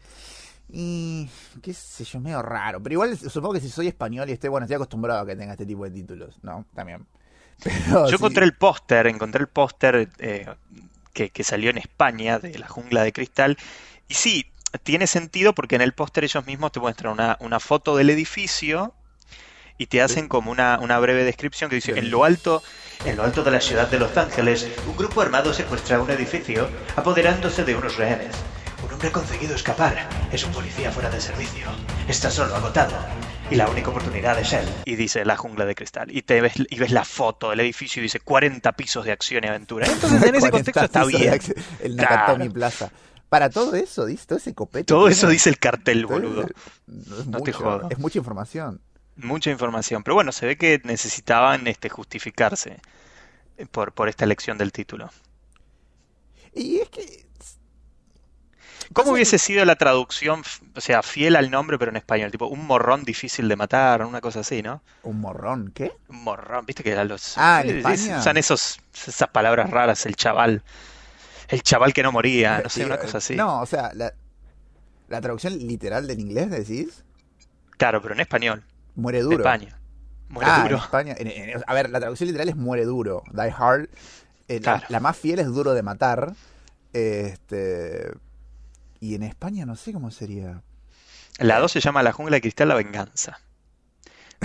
[0.70, 1.28] Y
[1.62, 2.82] qué sé yo, medio raro.
[2.82, 5.52] Pero igual supongo que si soy español y estoy, bueno, estoy acostumbrado a que tenga
[5.52, 6.64] este tipo de títulos, ¿no?
[6.74, 7.06] También.
[7.62, 10.46] Pero, Yo encontré el póster, encontré el póster eh,
[11.12, 13.56] que, que, salió en España de la jungla de cristal.
[14.08, 14.46] Y sí,
[14.82, 18.92] tiene sentido porque en el póster ellos mismos te muestran una, una foto del edificio
[19.78, 22.62] y te hacen como una, una, breve descripción que dice, en lo alto,
[23.04, 26.68] en lo alto de la ciudad de Los Ángeles, un grupo armado secuestra un edificio
[26.96, 28.34] apoderándose de unos rehenes.
[29.04, 30.08] Hombre ha conseguido escapar.
[30.32, 31.66] Es un policía fuera de servicio.
[32.08, 32.96] Está solo, agotado.
[33.50, 34.66] Y la única oportunidad es él.
[34.86, 36.10] Y dice la jungla de cristal.
[36.10, 39.44] Y te ves, y ves la foto del edificio y dice 40 pisos de acción
[39.44, 39.86] y aventura.
[39.92, 41.38] Entonces en ese contexto está bien.
[41.80, 42.90] El Nakatomi Plaza.
[43.28, 44.86] Para todo eso, dice todo ese copete.
[44.86, 46.46] Todo eso dice el cartel, boludo.
[46.86, 47.90] no, te jodas.
[47.90, 48.80] Es mucha información
[49.16, 50.02] mucha información.
[50.02, 52.80] Pero bueno, se ve que necesitaban este, justificarse
[53.70, 55.10] por, por esta elección del título.
[56.54, 57.23] Y es que...
[58.92, 60.42] ¿Cómo hubiese sido la traducción,
[60.74, 62.30] o sea, fiel al nombre, pero en español?
[62.30, 64.82] Tipo, un morrón difícil de matar, una cosa así, ¿no?
[65.02, 65.72] ¿Un morrón?
[65.74, 65.92] ¿Qué?
[66.08, 67.36] Un morrón, viste que eran los...
[67.36, 68.18] Ah, en España.
[68.18, 70.62] Usan esos, esas palabras raras, el chaval.
[71.48, 73.36] El chaval que no moría, no sé, una cosa así.
[73.36, 74.12] No, o sea, la,
[75.08, 77.04] la traducción literal del inglés, decís.
[77.76, 78.64] Claro, pero en español.
[78.94, 79.38] Muere duro.
[79.38, 79.78] España.
[80.28, 80.76] Muere ah, duro.
[80.76, 81.16] En España.
[81.66, 83.22] a ver, la traducción literal es muere duro.
[83.32, 83.88] Die hard.
[84.48, 86.34] Eh, la, más fiel es duro de matar.
[86.92, 88.12] Este.
[89.04, 90.62] Y en España no sé cómo sería.
[91.36, 93.38] La 2 se llama La jungla de cristal, la venganza.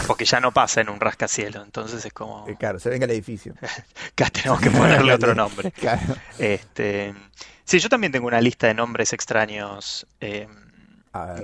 [0.06, 2.46] Porque ya no pasa en un rascacielos, entonces es como.
[2.46, 3.56] Eh, claro, se venga el edificio.
[4.12, 5.72] Acá tenemos que ponerle otro nombre.
[5.80, 6.14] Claro.
[6.38, 7.16] Este...
[7.64, 10.06] Sí, yo también tengo una lista de nombres extraños.
[10.20, 10.50] Eh,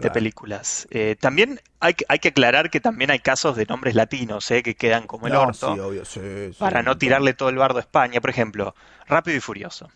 [0.02, 0.86] de películas.
[0.92, 4.62] Eh, también hay que, hay que aclarar que también hay casos de nombres latinos eh,
[4.62, 5.76] que quedan como el orto.
[6.60, 8.20] para no tirarle todo el bardo a España.
[8.20, 8.76] Por ejemplo,
[9.08, 9.90] Rápido y Furioso.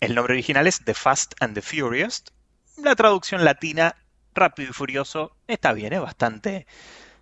[0.00, 2.24] El nombre original es The Fast and the Furious.
[2.82, 3.96] La traducción latina,
[4.34, 6.66] Rápido y Furioso, está bien, es bastante,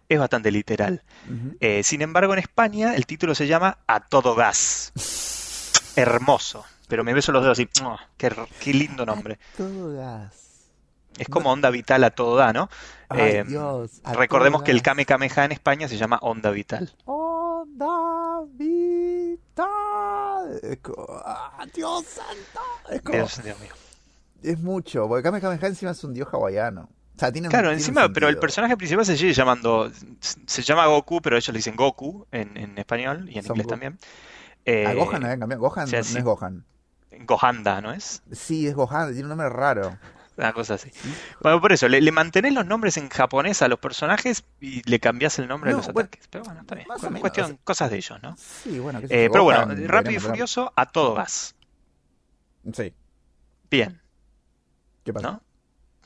[0.08, 1.02] es bastante literal.
[1.60, 4.92] Eh, sin embargo, en España el título se llama A Todo Gas.
[5.96, 6.64] Hermoso.
[6.88, 7.68] Pero me beso los dedos así.
[8.16, 9.38] qué, qué lindo nombre.
[9.54, 10.44] A todo gas.
[11.18, 12.68] Es como onda vital a todo da, ¿no?
[13.14, 13.44] Eh,
[14.14, 16.92] recordemos que el Kame Kameha en España se llama onda vital.
[17.04, 18.73] Onda vital.
[21.25, 22.61] Ah, Dios santo.
[22.90, 23.73] Es Dios, Dios mío.
[24.43, 26.83] Es mucho, porque Kame Kameha encima es un dios hawaiano.
[26.83, 29.90] O sea, tiene, claro, encima, pero el personaje principal se sigue llamando,
[30.21, 33.99] se llama Goku, pero ellos le dicen Goku en, en español y en inglés también.
[34.64, 35.62] Eh, a Gohan habían cambiado.
[35.62, 36.64] Gohan no, es Gohan.
[37.21, 38.23] Gohanda, ¿no es?
[38.33, 39.97] Sí, es Gohan, tiene un nombre raro.
[40.37, 40.90] Una cosa así.
[41.40, 44.99] Bueno, por eso, le, le, mantenés los nombres en japonés a los personajes y le
[44.99, 46.27] cambiás el nombre a los ataques.
[46.29, 47.20] Pero bueno, está bien.
[47.20, 48.37] cuestión, cosas de ellos, ¿no?
[48.37, 49.01] Sí, bueno.
[49.09, 51.55] Eh, pero bueno, rápido y furioso a todo gas.
[52.73, 52.92] Sí.
[53.70, 54.01] Bien.
[55.05, 55.31] ¿Qué pasa?
[55.31, 55.42] ¿No?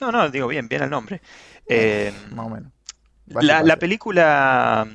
[0.00, 1.22] No, no, digo bien, bien el nombre.
[1.66, 2.72] Eh, Más o menos.
[3.26, 4.86] La, la, película.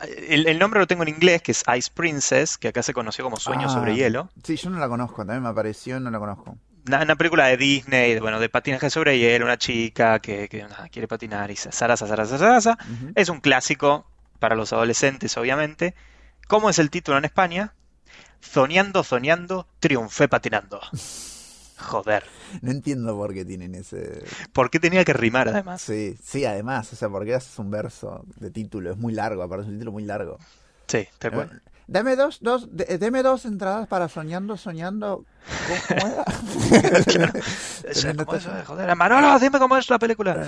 [0.00, 3.24] El, el, nombre lo tengo en inglés, que es Ice Princess, que acá se conoció
[3.24, 4.30] como Sueño sobre ah, Hielo.
[4.42, 8.18] Sí, yo no la conozco, también me apareció, no la conozco una, película de Disney,
[8.18, 10.48] bueno, de patinaje sobre hielo, una chica que,
[10.90, 12.78] quiere patinar y zaraza, zaraza, zaraza.
[13.14, 14.06] Es un clásico
[14.38, 15.94] para los adolescentes, obviamente.
[16.48, 17.74] ¿Cómo es el título en España?
[18.40, 20.80] Soñando, soñando, triunfé patinando.
[21.78, 22.24] Joder.
[22.60, 24.24] No entiendo por qué tienen ese.
[24.52, 25.82] ¿Por qué tenía que rimar además?
[25.82, 29.62] Sí, sí, además, o sea, porque haces un verso de título, es muy largo, aparte
[29.62, 30.38] es un título muy largo.
[30.86, 31.48] Sí, te eh,
[31.86, 35.26] Deme dos, dos, deme dos entradas para soñando, soñando.
[35.88, 36.24] ¿Cómo, era?
[38.66, 40.46] joder, Manolo, dime cómo es la película.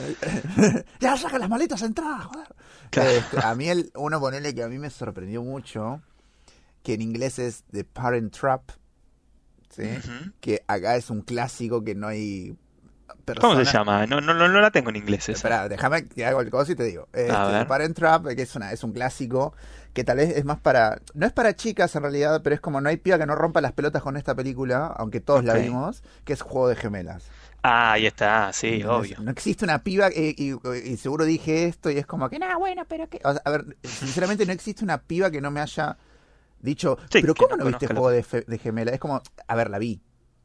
[1.01, 2.47] ya saca las maletas entradas, joder.
[2.93, 6.01] Este, a mí el, uno ponele que a mí me sorprendió mucho,
[6.83, 8.71] que en inglés es The Parent Trap,
[9.71, 9.89] ¿sí?
[10.41, 12.57] Que acá es un clásico que no hay
[13.41, 14.07] ¿Cómo se llama?
[14.07, 15.29] No, no, no, la tengo en inglés.
[15.29, 15.33] Esa.
[15.33, 17.09] Espera, déjame que hago el coso y te digo.
[17.13, 19.55] Este, Parent Trap, que es, una, es un clásico
[19.95, 21.01] que tal vez es más para.
[21.15, 23.61] No es para chicas en realidad, pero es como no hay piba que no rompa
[23.61, 27.25] las pelotas con esta película, aunque todos la vimos, que es Juego de Gemelas.
[27.63, 29.17] Ah, ahí está, sí, obvio.
[29.21, 32.85] No existe una piba, eh, y, seguro dije esto, y es como que, nada, bueno,
[32.87, 33.21] pero que.
[33.23, 35.97] a ver, sinceramente no existe una piba que no me haya
[36.61, 38.95] dicho, pero ¿cómo no, viste Juego de, de Gemelas?
[38.95, 40.03] Es como, a ver, la vi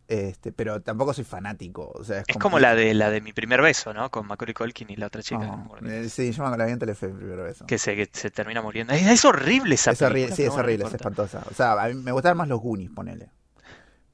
[0.09, 1.91] este, pero tampoco soy fanático.
[1.93, 4.09] O sea, es, como, la de la de mi primer beso, ¿no?
[4.09, 5.63] Con Macaulay Culkin y la otra chica.
[5.85, 7.67] Eh, sí, yo me la vi en Telefe, mi primer beso.
[7.67, 8.91] Que se, que se termina muriendo.
[8.91, 11.43] Es, horrible esa es horrible, Sí, es horrible, es espantosa.
[11.47, 13.29] O sea, a mí me gustaban más los Goonies, ponele.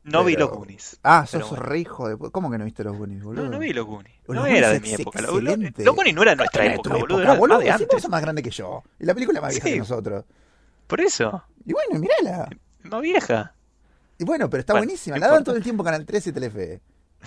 [0.04, 1.00] No vi los Goonies.
[1.02, 1.64] Ah, sos bueno.
[1.64, 2.18] re hijo de...
[2.30, 3.46] ¿Cómo que no viste los Goonies, boludo?
[3.46, 4.16] No, no vi los Goonies.
[4.28, 5.22] No era de mi época.
[5.22, 7.22] Los, Goonies no era nuestra época, boludo.
[7.22, 7.60] Era boludo.
[7.60, 8.10] de antes.
[8.10, 8.84] Más grande que yo.
[9.00, 10.26] Y la película es más vieja que nosotros.
[10.88, 11.42] Por eso.
[11.66, 12.50] Y bueno, mirala.
[12.84, 13.55] Más vieja.
[14.18, 15.18] Y bueno, pero está buenísima.
[15.18, 16.82] la dan todo el tiempo Canal 13 y Telefe.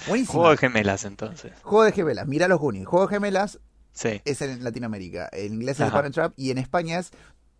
[0.06, 0.32] Buenísima.
[0.34, 1.52] Juego de gemelas, entonces.
[1.62, 2.26] Juego de gemelas.
[2.26, 2.86] Mira los Goonies.
[2.86, 3.58] Juego de gemelas
[3.92, 4.22] Sí.
[4.24, 5.28] es en Latinoamérica.
[5.32, 5.90] En inglés es.
[5.90, 7.10] Parent Trap y en España es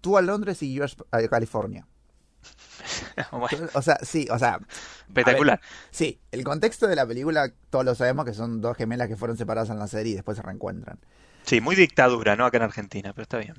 [0.01, 1.87] tú a Londres y yo a California.
[3.33, 4.61] Bueno, O sea, sí, o sea,
[5.09, 5.61] espectacular.
[5.91, 9.37] sí, el contexto de la película todos lo sabemos que son dos gemelas que fueron
[9.37, 10.99] separadas en la serie y después se reencuentran.
[11.43, 12.47] Sí, muy dictadura, ¿no?
[12.47, 13.55] Acá en Argentina, pero está bien.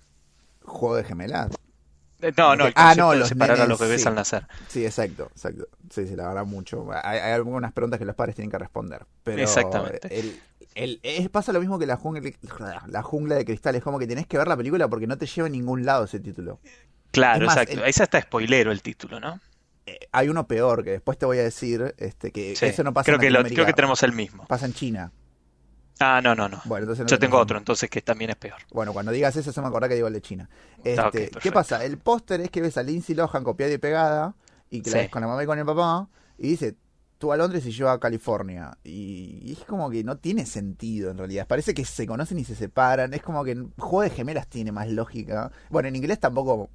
[0.63, 1.49] Juego de gemelas.
[2.21, 4.07] Eh, No, no, el Ah, no, de los separar a los bebés sí.
[4.07, 4.45] al nacer.
[4.67, 5.67] Sí, exacto, exacto.
[5.89, 6.87] Sí, sí, la verdad mucho.
[7.03, 9.05] Hay, hay algunas preguntas que los padres tienen que responder.
[9.23, 10.19] Pero Exactamente.
[10.19, 10.39] El,
[10.75, 12.31] el- es- pasa lo mismo que la jungla,
[12.87, 13.75] la jungla de cristal.
[13.75, 16.05] Es como que tenés que ver la película porque no te lleva a ningún lado
[16.05, 16.59] ese título.
[17.11, 17.85] Claro, Es más, exacto.
[17.85, 19.39] Esa está spoilero el título, ¿no?
[19.85, 22.67] Eh, hay uno peor que después te voy a decir este, que Sí.
[22.67, 24.45] eso no pasa creo en que lo- creo que tenemos el mismo.
[24.45, 25.11] pasa en China.
[25.99, 26.61] Ah, no, no, no.
[26.65, 28.57] Bueno, entonces no Yo tengo otro, entonces que también es peor.
[28.71, 30.49] Bueno, cuando digas eso se me acordá que digo el de China.
[30.83, 31.83] Este, ¿Qué pasa?
[31.83, 34.35] El póster es que ves a Lindsay Lohan copiada y pegada
[34.69, 36.07] y que la ves con la mamá y con el papá
[36.37, 36.75] y dice
[37.17, 38.77] tú a Londres y yo a California.
[38.83, 41.45] Y, y es como que no tiene sentido en realidad.
[41.47, 43.13] Parece que se conocen y se separan.
[43.13, 45.51] Es como que Juego de Gemelas tiene más lógica.
[45.69, 46.69] Bueno, en inglés tampoco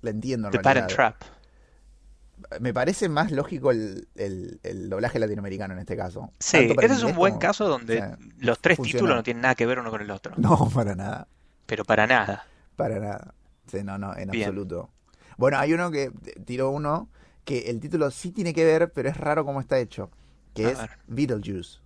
[0.00, 0.86] la entiendo en The realidad.
[0.86, 1.39] Parent Trap.
[2.60, 6.32] Me parece más lógico el, el- el doblaje latinoamericano en este caso.
[6.38, 8.98] Sí, ese es un buen como- caso donde o sea, los tres funciona.
[9.00, 10.34] títulos no tienen nada que ver uno con el otro.
[10.36, 11.28] No, para nada.
[11.66, 12.46] Pero para nada.
[12.76, 13.34] Para nada.
[13.66, 14.48] Sí, no, no, en Bien.
[14.48, 14.90] absoluto.
[15.36, 16.10] Bueno, hay uno que
[16.44, 17.08] tiró uno
[17.44, 20.10] que el título sí tiene que ver, pero es raro cómo está hecho.
[20.54, 20.90] Que A es ver.
[21.06, 21.78] Beetlejuice.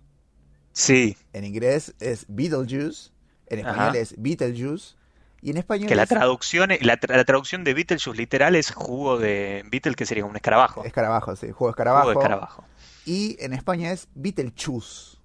[0.73, 3.11] Sí, En inglés es Beetlejuice.
[3.47, 3.97] En español Ajá.
[3.97, 4.95] es Beetlejuice.
[5.45, 8.71] Y en español que la es traducción, la, tra- la traducción de Beetlejuice literal es
[8.71, 10.83] jugo de Beetle, que sería un escarabajo.
[10.83, 12.09] escarabajo, sí, juego de Jugo escarabajo.
[12.09, 12.63] de escarabajo.
[13.05, 15.17] Y en España es Beetlejuice.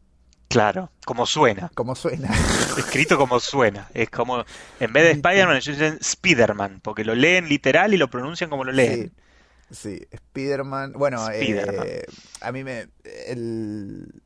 [0.48, 1.70] Claro, como suena.
[1.74, 2.28] Como suena.
[2.76, 3.88] Escrito como suena.
[3.94, 4.44] Es como,
[4.80, 8.64] en vez de Spider-Man, ellos dicen Spiderman, porque lo leen literal y lo pronuncian como
[8.64, 9.14] lo leen.
[9.70, 10.06] Sí, sí.
[10.10, 10.92] Spider-Man.
[10.96, 12.04] Bueno, eh,
[12.42, 12.88] a mí me.
[13.26, 14.22] El,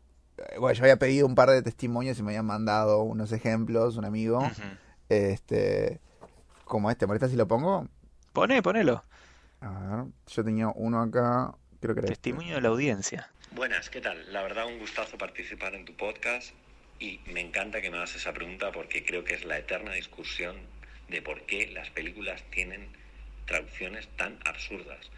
[0.58, 4.06] bueno, yo había pedido un par de testimonios y me habían mandado unos ejemplos, un
[4.06, 4.38] amigo.
[4.38, 4.62] Ujú.
[5.14, 6.00] Este.
[6.64, 7.88] Como este, ¿molesta si lo pongo?
[8.32, 9.04] Poné, ponelo.
[9.60, 11.54] A ver, yo tenía uno acá.
[11.80, 12.30] Creo que era este.
[12.30, 13.30] Testimonio de la audiencia.
[13.52, 14.32] Buenas, ¿qué tal?
[14.32, 16.52] La verdad un gustazo participar en tu podcast
[16.98, 20.56] y me encanta que me hagas esa pregunta porque creo que es la eterna discusión
[21.08, 22.88] de por qué las películas tienen
[23.46, 25.10] traducciones tan absurdas.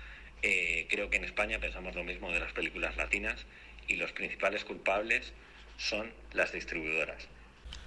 [0.42, 3.46] Eh, creo que en España pensamos lo mismo de las películas latinas
[3.88, 5.32] y los principales culpables
[5.78, 7.28] son las distribuidoras.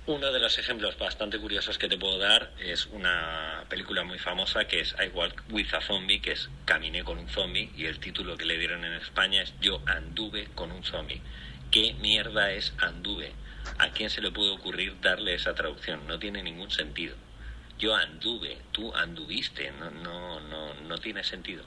[0.09, 4.65] Uno de los ejemplos bastante curiosos que te puedo dar es una película muy famosa
[4.65, 7.99] que es I Walk with a Zombie, que es Caminé con un zombie, y el
[7.99, 11.21] título que le dieron en España es Yo anduve con un zombie.
[11.69, 13.33] ¿Qué mierda es anduve?
[13.77, 16.07] ¿A quién se le puede ocurrir darle esa traducción?
[16.07, 17.15] No tiene ningún sentido.
[17.77, 21.63] Yo anduve, tú anduviste, no, no, no, no tiene sentido.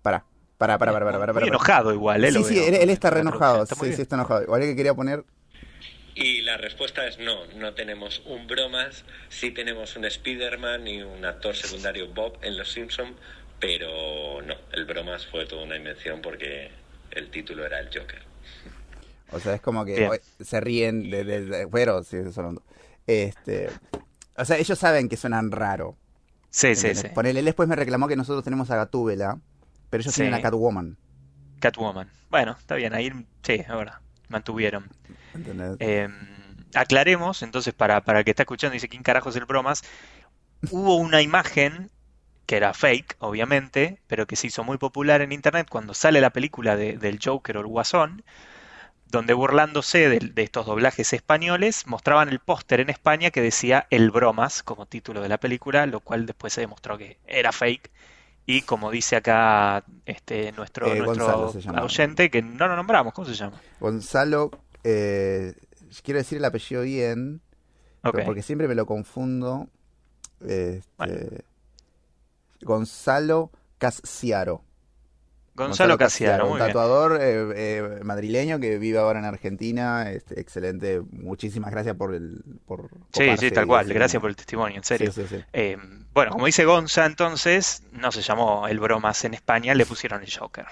[0.00, 0.24] Para,
[0.58, 1.32] para, para, para, para, para.
[1.32, 1.48] Muy para.
[1.48, 2.30] enojado igual, ¿eh?
[2.30, 3.66] Sí, sí, él, él está re enojado.
[3.66, 4.44] Sí, sí, está enojado.
[4.44, 5.24] Igual que quería poner.
[6.14, 11.24] Y la respuesta es no, no tenemos un bromas, sí tenemos un Spider-Man y un
[11.24, 13.14] actor secundario Bob en Los Simpson,
[13.58, 16.70] pero no, el bromas fue toda una invención porque
[17.12, 18.20] el título era el Joker.
[19.30, 20.10] O sea, es como que Bien.
[20.40, 22.62] se ríen de, de- de- pero sí, sonando.
[23.06, 23.70] Este,
[24.36, 25.96] o sea, ellos saben que suenan raro.
[26.50, 27.08] Sí, sí, sí.
[27.14, 29.38] Ponele, él después me reclamó que nosotros tenemos a Gatúbela,
[29.88, 30.20] pero ellos Sí.
[30.20, 30.98] tienen a Catwoman.
[31.60, 32.10] Catwoman.
[32.28, 33.10] Bueno, está bien, ahí
[33.42, 33.94] sí, es verdad.
[34.32, 34.90] Mantuvieron.
[35.78, 36.08] Eh,
[36.74, 39.82] aclaremos, entonces, para, para el que está escuchando, dice, ¿quién carajo es el bromas?
[40.68, 41.90] Hubo una imagen
[42.46, 46.30] que era fake, obviamente, pero que se hizo muy popular en internet cuando sale la
[46.30, 48.24] película de- del Joker o el Guasón,
[49.06, 54.10] donde burlándose de, de estos doblajes españoles, mostraban el póster en España que decía El
[54.10, 57.90] Bromas como título de la película, lo cual después se demostró que era fake.
[58.46, 61.52] Y como dice acá este nuestro, Eh, nuestro
[61.82, 63.60] oyente, que no lo nombramos, ¿cómo se llama?
[63.78, 64.50] Gonzalo,
[64.84, 65.54] eh,
[66.02, 67.40] quiero decir el apellido bien,
[68.02, 68.24] pero Ok.
[68.24, 69.68] porque siempre me lo confundo.
[70.40, 71.14] Este, Bueno.
[72.62, 74.62] Gonzalo Casiaro.
[75.54, 80.10] Gonzalo Casiaro, un tatuador eh, eh, madrileño que vive ahora en Argentina.
[80.10, 81.02] Este, excelente.
[81.10, 82.42] Muchísimas gracias por el.
[82.66, 83.86] Por Sí, sí, tal cual.
[83.92, 85.12] Gracias por el testimonio, en serio.
[85.12, 85.44] Sí, sí, sí.
[85.52, 85.76] Eh,
[86.14, 90.32] bueno, como dice Gonza, entonces, no se llamó el bromas en España, le pusieron el
[90.32, 90.66] Joker.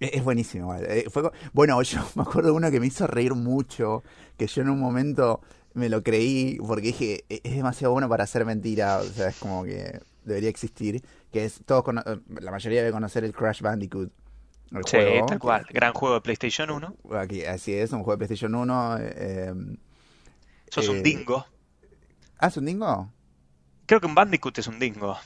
[0.00, 0.74] Es es buenísimo.
[1.10, 4.02] fue bueno, yo me acuerdo de uno que me hizo reír mucho,
[4.38, 5.40] que yo en un momento
[5.74, 9.36] me lo creí porque dije, "E- es demasiado bueno para ser mentira, o sea, es
[9.36, 14.10] como que debería existir, que es, todos la mayoría debe conocer el Crash Bandicoot,
[14.78, 15.26] el Sí, juego.
[15.26, 15.66] tal cual.
[15.70, 16.96] Gran juego de PlayStation 1.
[17.18, 18.98] Aquí, así es, un juego de PlayStation 1.
[18.98, 19.54] eh, eh,
[20.68, 21.46] Sos Eh, un dingo.
[22.38, 23.10] ¿Ah, es un dingo?
[23.86, 25.16] Creo que un Bandicoot es un dingo.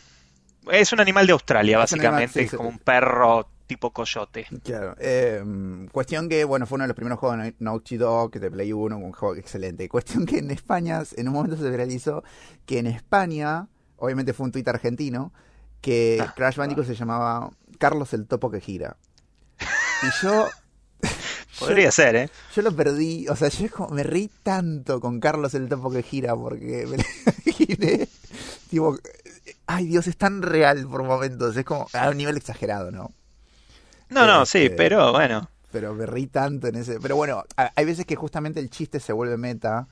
[0.71, 2.41] Es un animal de Australia, Es un animal, básicamente.
[2.41, 2.57] sí, es sí.
[2.57, 4.47] como un perro tipo coyote.
[4.65, 4.95] Claro.
[4.99, 8.73] Eh, cuestión que, bueno, fue uno de los primeros juegos de Naughty Dog de Play
[8.73, 9.89] 1, un juego excelente.
[9.89, 12.23] Cuestión que en España, en un momento se viralizó
[12.65, 15.33] que en España, obviamente fue un tuit argentino,
[15.81, 18.97] que Ah, Crash Bandicoot se llamaba Carlos el Topo que gira.
[20.03, 20.49] Y yo...
[21.59, 22.31] Podría ser, ¿eh?
[22.55, 26.03] Yo lo perdí, o sea, yo como, me reí tanto con Carlos el Topo que
[26.03, 27.05] gira porque me lo
[27.47, 28.09] imaginé.
[28.69, 28.99] Tipo,
[29.67, 33.11] ay Dios, es tan real por momentos, es como a un nivel exagerado, ¿no?
[34.11, 35.49] No, no, Este, sí, pero bueno.
[35.73, 37.01] Pero me reí tanto en ese.
[37.01, 39.89] Pero bueno, hay veces que justamente el chiste se vuelve meta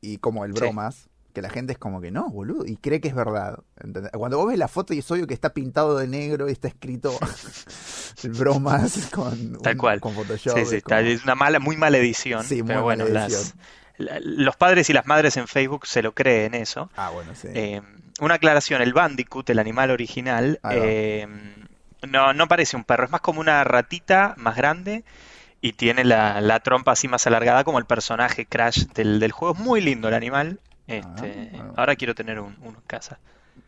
[0.00, 1.08] y como el Sí.
[1.34, 3.58] Que la gente es como que no, boludo, y cree que es verdad.
[3.82, 4.10] ¿entendés?
[4.12, 6.68] Cuando vos ves la foto y es obvio que está pintado de negro y está
[6.68, 7.12] escrito
[8.38, 10.00] bromas con, Tal un- cual.
[10.00, 10.54] con Photoshop.
[10.54, 12.44] Sí, es sí, como- una mala, muy mala edición.
[12.44, 13.58] Sí, muy pero bueno, mala las- edición.
[13.98, 16.90] la- los padres y las madres en Facebook se lo creen eso.
[16.96, 17.48] Ah, bueno, sí.
[17.54, 17.82] Eh,
[18.20, 21.26] una aclaración, el Bandicoot, el animal original, eh,
[22.08, 25.04] no, no parece un perro, es más como una ratita más grande
[25.60, 29.54] y tiene la, la trompa así más alargada como el personaje Crash del, del juego.
[29.54, 30.60] Es muy lindo el animal.
[30.86, 31.72] Este, Ah.
[31.76, 33.18] ahora quiero tener un- en casa.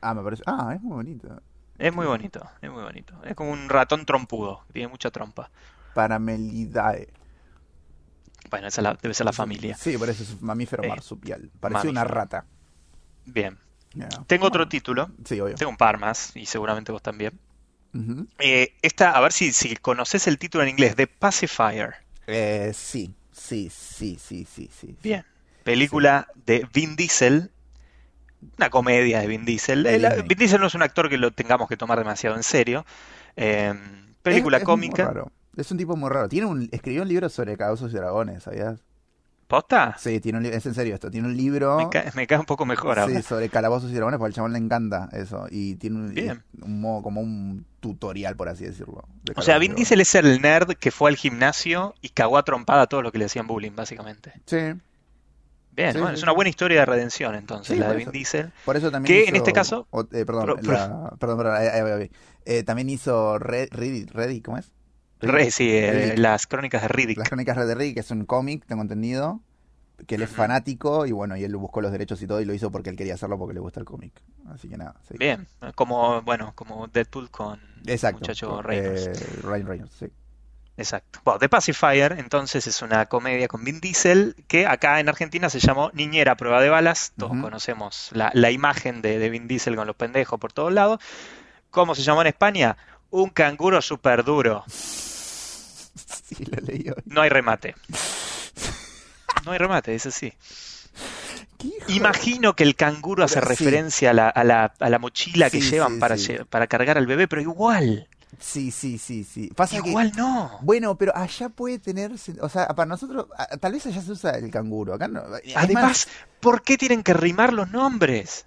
[0.00, 0.42] Ah, me parece.
[0.46, 1.40] Ah, es muy bonito.
[1.79, 3.14] Es muy bonito, es muy bonito.
[3.24, 5.50] Es como un ratón trompudo, tiene mucha trompa.
[5.94, 7.09] Paramelidae.
[8.50, 9.76] Bueno, esa la- debe ser la familia.
[9.76, 11.50] Sí, por eso es un mamífero Eh, marsupial.
[11.61, 12.44] Parecía una rata.
[13.24, 13.59] Bien.
[14.26, 15.55] Tengo otro título, Sí, obvio.
[15.55, 17.38] tengo un par más y seguramente vos también.
[18.38, 21.94] Eh, esta, a ver si, si conoces el título en inglés, The Pacifier.
[22.26, 24.96] Eh, sí, sí, sí, sí, sí, sí.
[25.02, 25.24] Bien.
[25.66, 27.50] Película de Vin Diesel.
[28.59, 29.85] Una comedia de Vin Diesel.
[29.87, 30.22] El-.
[30.22, 32.87] Vin Diesel no es un actor que lo tengamos que tomar demasiado en serio.
[33.37, 33.74] Eh,
[34.22, 35.05] película Es- es muy cómica.
[35.07, 35.33] raro.
[35.57, 36.29] Es un tipo muy raro.
[36.29, 38.81] Tiene un, escribió un libro sobre calabozos y dragones, ¿sabías?
[39.48, 39.96] ¿Posta?
[39.98, 41.11] Sí, tiene un es en serio esto.
[41.11, 43.14] Tiene un libro Me cae, me cae un poco mejor ahora.
[43.16, 45.46] sí, sobre calabozos y dragones, porque al chabón le encanta eso.
[45.50, 46.42] Y tiene un, Bien.
[46.62, 49.05] un modo, como un tutorial, por así decirlo.
[49.22, 49.74] de O sea, Vin.
[49.76, 53.18] Diesel es el nerd que fue al gimnasio y cagó a trompada todo lo que
[53.18, 54.33] le hacían bullying, básicamente.
[54.46, 54.59] Sí,
[55.77, 58.11] Bien, Sí, bueno, sí, es una buena historia de redención, entonces, la de Vin eso.
[58.12, 58.53] Diesel.
[58.65, 59.29] por eso también Que hizo...
[59.31, 62.09] en este caso- o- eh, perdón, Pro- pro- la- perdón.
[62.47, 64.73] Eh, también hizo Red, Ready, ¿cómo es?
[65.21, 66.19] Re- sí, eh, Riddick.
[66.19, 67.19] las crónicas de Riddick.
[67.19, 69.41] Las Crónicas Red de Rick, que es un cómic, tengo entendido,
[70.07, 72.53] que él es fanático y bueno, y él buscó los derechos y todo y lo
[72.53, 74.12] hizo porque él quería hacerlo porque le gusta el cómic.
[74.51, 75.15] Así que nada, sí.
[75.19, 78.19] Bien, como, bueno, como Deadpool con Exacto.
[78.21, 79.43] muchacho Reynolds.
[79.43, 80.07] Ryan Reynolds, sí.
[80.77, 81.21] Exacto.
[81.25, 85.59] Bueno, The Pacifier, entonces, es una comedia con Vin Diesel que acá en Argentina se
[85.59, 87.12] llamó Niñera a prueba de balas.
[87.17, 91.01] Todos conocemos la, la imagen de, de Vin Diesel con los pendejos por todos lados.
[91.71, 92.77] ¿Cómo se llamó en España?
[93.11, 94.65] Un canguro súper duro.
[96.27, 97.03] Sí, lo leí hoy.
[97.05, 97.75] No hay remate.
[99.45, 100.33] No hay remate, es así.
[101.89, 103.47] Imagino que el canguro hace sí.
[103.47, 107.41] referencia a la, a la, a la mochila que llevan para cargar al bebé, pero
[107.41, 108.09] igual,
[108.40, 109.49] Sí, sí, sí, sí.
[109.55, 110.59] Pasa que igual no.
[110.62, 113.27] Bueno, pero allá puede tener, o sea, para nosotros,
[113.61, 115.22] tal vez allá se usa el canguro, acá no.
[115.22, 116.09] Más- Además,
[116.40, 118.46] ¿por qué tienen que rimar los nombres?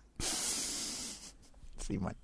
[1.78, 2.15] sí, mal.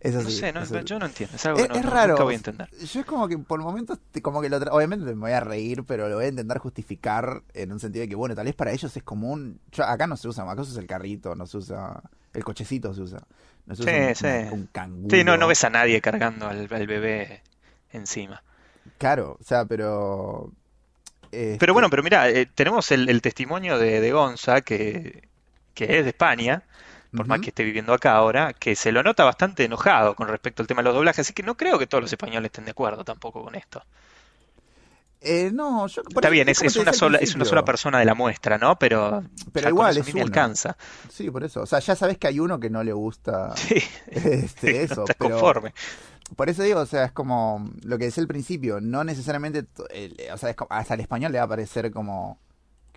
[0.00, 1.90] Eso No sí, sé, no- yo no entiendo, es algo Es, que no, es no-
[1.90, 2.12] raro.
[2.12, 2.68] nunca voy a entender.
[2.78, 6.08] Yo es como que por momentos, como que lo obviamente me voy a reír, pero
[6.08, 8.96] lo voy a intentar justificar en un sentido de que, bueno, tal vez para ellos
[8.96, 9.60] es común.
[9.72, 12.02] Yo, acá no se usa, acá se usa el carrito, no se usa.
[12.32, 13.18] El cochecito se usa.
[13.66, 14.54] No se usa Sí, un, sí.
[14.54, 15.16] un canguro.
[15.16, 17.42] Sí, no, no ves a nadie cargando al, al bebé
[17.92, 18.42] encima.
[18.98, 20.52] Claro, o sea, pero.
[21.30, 25.28] Pero este, bueno, pero mira, eh, tenemos el, el testimonio de, de Gonza, que,
[25.74, 26.64] que es de España,
[27.16, 30.62] por más que esté viviendo acá ahora, que se lo nota bastante enojado con respecto
[30.62, 32.70] al tema de los doblajes, así que no creo que todos los españoles estén de
[32.72, 33.82] acuerdo tampoco con esto.
[35.22, 36.02] eh, no, yo.
[36.08, 38.78] Está ahí- bien, es, una sola, es una sola persona de la muestra, ¿no?
[38.78, 40.22] Pero, Pero igual es una.
[40.22, 40.76] alcanza.
[41.10, 41.60] Sí, por eso.
[41.60, 45.04] O sea, ya sabes que hay uno que no le gusta Sí, este, no eso,
[45.18, 45.74] pero conforme.
[46.36, 49.66] por eso digo, o sea, es como lo que decía al principio, no necesariamente,
[50.32, 52.38] o sea, es como- hasta el español le va a parecer como,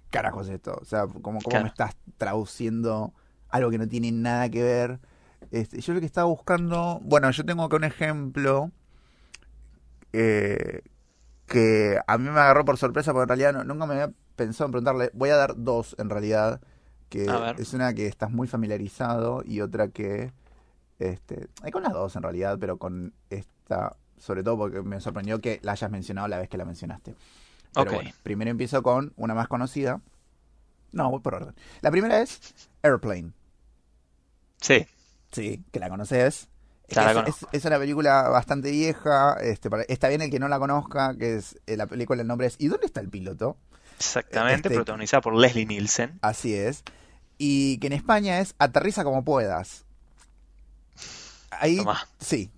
[0.10, 1.64] carajos esto, o sea, como cómo Claro.
[1.64, 3.12] me estás traduciendo
[3.54, 5.00] algo que no tiene nada que ver.
[5.52, 8.72] Este, yo lo que estaba buscando, bueno, yo tengo acá un ejemplo
[10.12, 10.82] eh,
[11.48, 14.68] que a mí me agarró por sorpresa, porque en realidad no- nunca me había pensado
[14.68, 16.62] en preguntarle, voy a dar dos en realidad,
[17.10, 20.32] que es una que estás muy familiarizado y otra que,
[21.00, 25.40] este, hay con las dos en realidad, pero con esta, sobre todo porque me sorprendió
[25.42, 27.16] que la hayas mencionado la vez que la mencionaste.
[27.74, 27.94] Pero Ok.
[27.96, 30.02] bueno, primero empiezo con una más conocida.
[30.92, 31.56] No, voy por orden.
[31.82, 32.40] La primera es
[32.84, 33.32] Airplane.
[34.64, 34.88] Sí,
[35.32, 36.48] Sí, que la conoces.
[36.90, 37.48] Ya la es, conozco.
[37.52, 39.36] es- es una película bastante vieja.
[39.42, 42.28] Este, para- está bien el que no la conozca, que es eh, la película, el
[42.28, 43.58] nombre es ¿Y dónde está el piloto?
[43.98, 46.20] exactamente, Este- protagonizada por Leslie Nielsen.
[46.22, 46.84] Así es.
[47.38, 49.86] Y que en España es Aterriza como puedas.
[51.52, 52.08] Ahí, Tomá.
[52.20, 52.52] sí,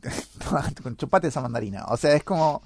[0.83, 1.85] con chupate esa mandarina.
[1.87, 2.61] O sea, es como.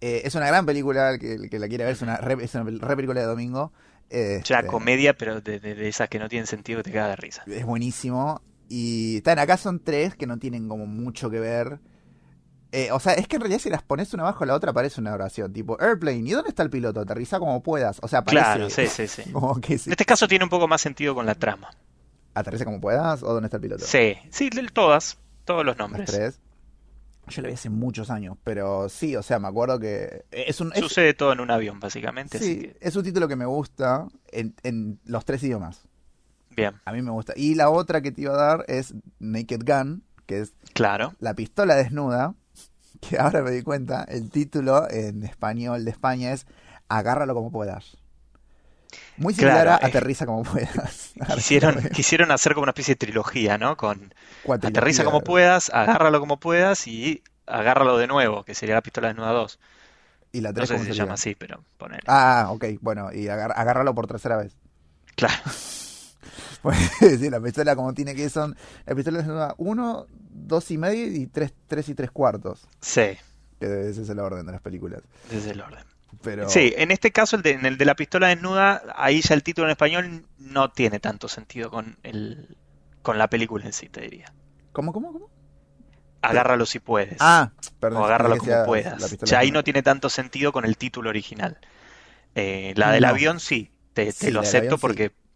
[0.00, 2.36] eh, es una gran película, el que, el que la quiere ver, es una re,
[2.44, 3.72] es una re película de domingo.
[4.10, 7.16] Este, comedia, pero de, de- de esas que no tienen sentido que te caga de
[7.16, 7.42] risa.
[7.46, 8.42] Es buenísimo.
[8.74, 11.78] Y están acá son tres que no tienen como mucho que ver.
[12.72, 14.98] Eh, o sea, es que en realidad si las pones una abajo la otra parece
[14.98, 15.52] una oración.
[15.52, 17.00] Tipo, Airplane, ¿y dónde está el piloto?
[17.00, 17.98] Aterriza como puedas.
[18.02, 19.30] O sea, parece Claro, sí, sí, sí.
[19.32, 19.90] como que sí.
[19.90, 21.68] En este caso tiene un poco más sentido con la trama.
[22.32, 23.84] Aterriza como puedas o dónde está el piloto.
[23.84, 26.10] Sí, sí, todas, todos los Las nombres.
[26.10, 26.40] tres.
[27.28, 30.72] Yo la vi hace muchos años, pero sí, o sea, me acuerdo que es un
[30.72, 32.38] es- Sucede todo en un avión, básicamente.
[32.38, 35.82] así sí, que, es un título que me gusta en, en los tres idiomas.
[36.54, 37.32] Bien, A mí me gusta.
[37.36, 41.14] Y la otra que te iba a dar es Naked Gun, que es claro.
[41.20, 42.34] La pistola desnuda,
[43.00, 46.46] que ahora me di cuenta, el título en español de España es
[46.88, 47.96] Agárralo como puedas.
[49.16, 51.12] Muy similar Claro, a Aterriza como puedas.
[51.34, 53.76] Quisieron, quisieron hacer como una especie de trilogía, ¿no?
[53.76, 54.12] Con
[54.62, 59.30] aterriza como puedas, agárralo como puedas y agárralo de nuevo, que sería la pistola desnuda
[59.32, 59.58] 2.
[60.32, 62.02] Y la No tres, sé ¿cómo si se llama así, pero ponele.
[62.06, 64.56] Ah, ok, bueno, y agar- agárralo por tercera vez.
[65.16, 65.42] Claro,
[67.00, 68.56] sí, la pistola como tiene que son.
[68.86, 72.66] La pistola desnuda 1, 2 y medio y 3, tres y tres cuartos.
[72.80, 73.16] sí,
[73.60, 75.02] Que ese es el orden de las películas.
[75.30, 75.84] desde el orden.
[76.22, 76.48] Pero.
[76.48, 79.42] Sí, en este caso, el de, en el de la pistola desnuda, ahí ya el
[79.42, 82.56] título en español no tiene tanto sentido con el,
[83.02, 84.32] con la película en sí, te diría.
[84.72, 85.30] ¿Cómo, cómo, cómo?
[86.20, 87.16] Agárralo si puedes.
[87.18, 87.50] Ah,
[87.80, 88.02] perdón.
[88.02, 89.18] o agárralo como puedas.
[89.22, 91.58] Ya ahí no tiene tanto sentido con el título original.
[92.34, 93.08] Eh, la del No.
[93.08, 94.82] avión sí, te, te Sí, lo acepto avión sí.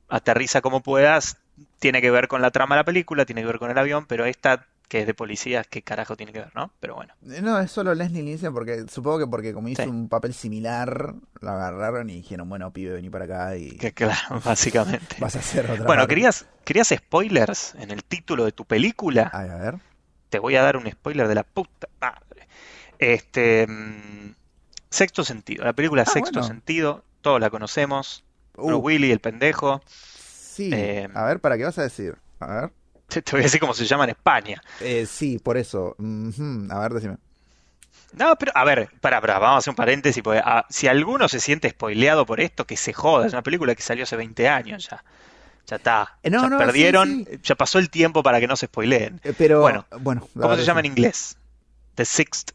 [0.09, 1.37] Aterriza como puedas,
[1.79, 4.07] tiene que ver con la trama de la película, tiene que ver con el avión,
[4.07, 6.71] pero esta que es de policías, ¿qué carajo tiene que ver, no?
[6.79, 9.89] Pero bueno, No, es solo Leslie Nielsen porque supongo que porque como hizo Sí.
[9.89, 14.41] un papel similar, lo agarraron y dijeron, bueno, pibe, vení para acá y que claro,
[14.45, 15.17] básicamente.
[15.19, 16.15] vas a hacer otra Bueno, parte.
[16.15, 19.29] ¿querías, querías spoilers en el título de tu película?
[19.35, 19.75] Ay, a ver.
[20.31, 22.47] Te voy a dar un spoiler de la puta madre.
[23.01, 24.35] Este, mm,
[24.89, 26.47] Sexto Sentido, la película Ah, Sexto bueno.
[26.47, 28.23] Sentido, todos la conocemos.
[28.57, 29.81] Uh, Bruce Willis, el pendejo.
[29.87, 30.71] sí.
[30.73, 32.17] eh, a ver, ¿para qué vas a decir?
[32.41, 32.71] A ver.
[33.09, 34.63] Te, voy a decir cómo se llama en España.
[34.81, 35.95] Eh, sí, por eso.
[35.99, 37.17] Ujú, A ver, decime.
[38.13, 41.29] No, pero a ver, para, para, vamos a hacer un paréntesis, porque ah, si alguno
[41.29, 44.49] se siente spoileado por esto, que se joda, es una película que salió hace 20
[44.49, 45.05] años ya.
[45.67, 46.17] Ya está.
[46.23, 47.41] Eh, no, ya no, sí, perdieron, sí.
[47.43, 49.21] ya pasó el tiempo para que no se spoileen.
[49.25, 51.37] Eh, pero, Bueno, bueno, a ¿Cómo se llama en inglés?
[51.97, 52.53] The Sixth,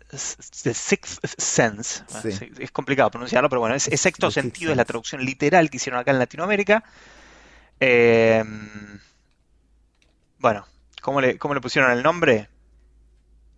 [0.63, 2.03] the Sixth Sense.
[2.21, 2.51] Sí.
[2.59, 5.77] Es complicado pronunciarlo, pero bueno, es, es sexto The sentido, es la traducción literal que
[5.77, 6.83] hicieron acá en Latinoamérica.
[7.79, 8.43] Eh,
[10.39, 10.65] bueno,
[11.01, 12.49] ¿cómo le, cómo le pusieron el nombre?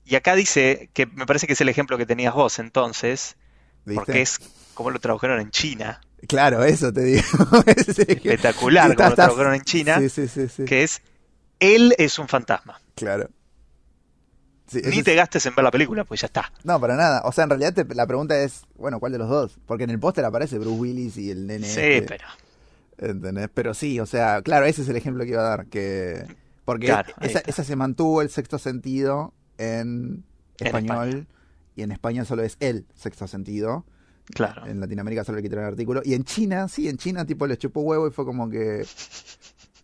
[0.06, 3.36] Y acá dice que me parece que es el ejemplo que tenías vos entonces,
[3.86, 3.96] ¿Viste?
[3.96, 4.40] porque es
[4.74, 6.02] como lo tradujeron en China.
[6.28, 7.24] Claro, eso te digo.
[7.66, 7.90] Es.
[8.00, 10.66] Espectacular Está- como lo tradujeron en China, Sí, sí, sí, sí.
[10.66, 11.02] que es
[11.60, 12.80] Él es un fantasma.
[12.96, 13.30] Claro.
[14.82, 16.52] Sí, Ni te gastes en ver la película, pues ya está.
[16.64, 17.22] No, para nada.
[17.26, 19.58] O sea, en realidad te- la pregunta es, bueno, ¿cuál de los dos?
[19.66, 22.26] Porque en el póster aparece Bruce Willis y el nene Sí, este, pero
[22.98, 23.50] ¿entendés?
[23.54, 26.26] Pero sí, o sea, claro, ese es el ejemplo que iba a dar, que
[26.66, 30.24] porque Claro, esa, se mantuvo el sexto sentido en
[30.60, 31.28] En español
[31.76, 33.84] y en España solo es el sexto sentido.
[34.34, 34.66] claro.
[34.68, 36.02] En Latinoamérica solo le quitaron el artículo.
[36.06, 38.86] Y en China, sí, en China tipo le chupó huevo y fue como que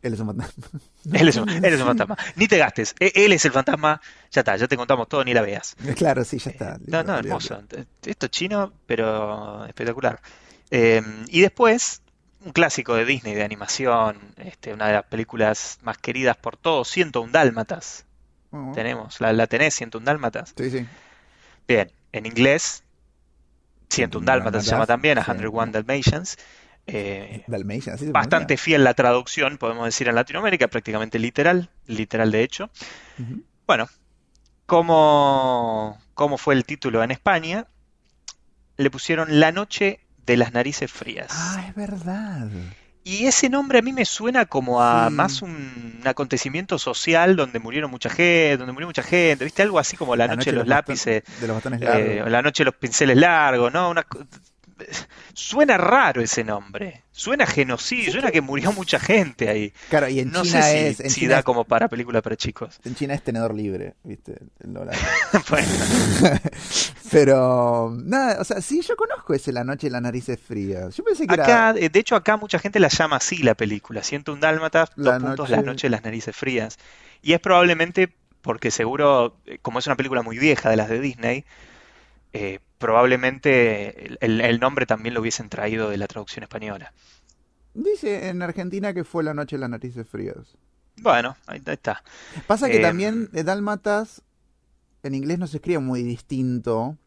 [0.01, 0.53] él es un fantasma.
[1.13, 2.17] Él es un, él es un fantasma.
[2.35, 2.93] Ni te gastes.
[2.99, 3.99] E- Él es el fantasma.
[4.31, 5.75] Ya está, ya te contamos todo, ni la veas.
[5.95, 6.77] Claro, sí, ya está.
[6.85, 7.27] No, no, Olvídate.
[7.27, 7.61] hermoso.
[8.05, 10.21] Esto es chino, pero espectacular.
[10.71, 12.01] Eh, y después,
[12.45, 16.87] un clásico de Disney de animación, este, una de las películas más queridas por todos,
[16.89, 18.05] 101 Dálmatas.
[18.51, 20.53] Oh, Tenemos, ¿la, la tenés, 101 Dálmatas?
[20.57, 20.85] Sí, sí.
[21.67, 22.83] Bien, en inglés,
[23.89, 25.31] 101 Dálmatas se llama también, a sí.
[25.31, 26.37] 101 Dalmatians.
[26.91, 27.43] Eh,
[28.11, 32.69] bastante fiel la traducción, podemos decir, en Latinoamérica, prácticamente literal, literal de hecho.
[33.67, 33.87] Bueno,
[34.65, 37.67] ¿cómo, cómo fue el título en España?
[38.77, 41.27] Le pusieron La Noche de las Narices Frías.
[41.31, 42.47] Ah, es verdad.
[43.03, 45.15] Y ese nombre a mí me suena como a Sí.
[45.15, 49.63] más un, acontecimiento social donde murieron mucha gente, donde murió mucha gente, ¿viste?
[49.63, 52.27] Algo así como La, Noche de los Lápices, De los bastones eh, largos.
[52.27, 53.89] o La Noche de los Pinceles Largos, ¿no?
[53.89, 54.05] Una
[55.33, 59.73] Suena raro ese nombre, suena genocidio, suena que murió mucha gente ahí.
[59.89, 61.03] Claro, y en No China sé si.
[61.03, 62.79] En si China da es- como para película para chicos.
[62.83, 64.37] En China es tenedor libre, ¿viste?
[64.59, 64.95] El dólar.
[65.49, 65.67] Bueno,
[67.11, 70.95] Pero, nada, o sea, sí, yo conozco ese La Noche y las Narices Frías.
[70.95, 71.33] Yo pensé que.
[71.33, 74.03] Acá, eh, de hecho, acá mucha gente la llama así la película.
[74.03, 76.77] Siento un dálmata, dos La puntos, noche- la noche de las narices frías.
[77.21, 80.99] Y es probablemente porque seguro, eh, como es una película muy vieja de las de
[80.99, 81.45] Disney,
[82.33, 86.93] eh, probablemente el, nombre también lo hubiesen traído de la traducción española.
[87.73, 90.57] Dice en Argentina que fue La Noche y las Narices Frías.
[91.01, 92.03] Bueno, ahí, ahí está.
[92.47, 94.23] Pasa que Eh, también de Dálmatas
[95.03, 96.97] en inglés no se escribe muy distinto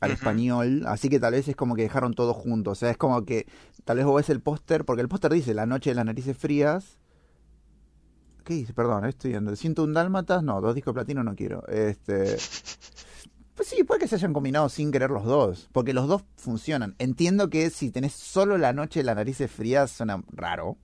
[0.00, 2.70] al español, así que tal vez es como que dejaron todo junto.
[2.70, 3.46] O sea, es como que
[3.84, 6.36] tal vez vos ves el póster, porque el póster dice La noche de las narices
[6.36, 6.98] frías.
[8.44, 8.72] ¿Qué dice?
[8.72, 9.54] Perdón, estoy viendo.
[9.56, 11.66] Siento un Dálmatas, no, dos discos de platino no quiero.
[11.68, 12.36] Este.
[13.54, 16.94] Pues sí, puede que se hayan combinado sin querer los dos, porque los dos funcionan.
[16.98, 20.76] Entiendo que si tenés solo la noche de las narices frías suena raro.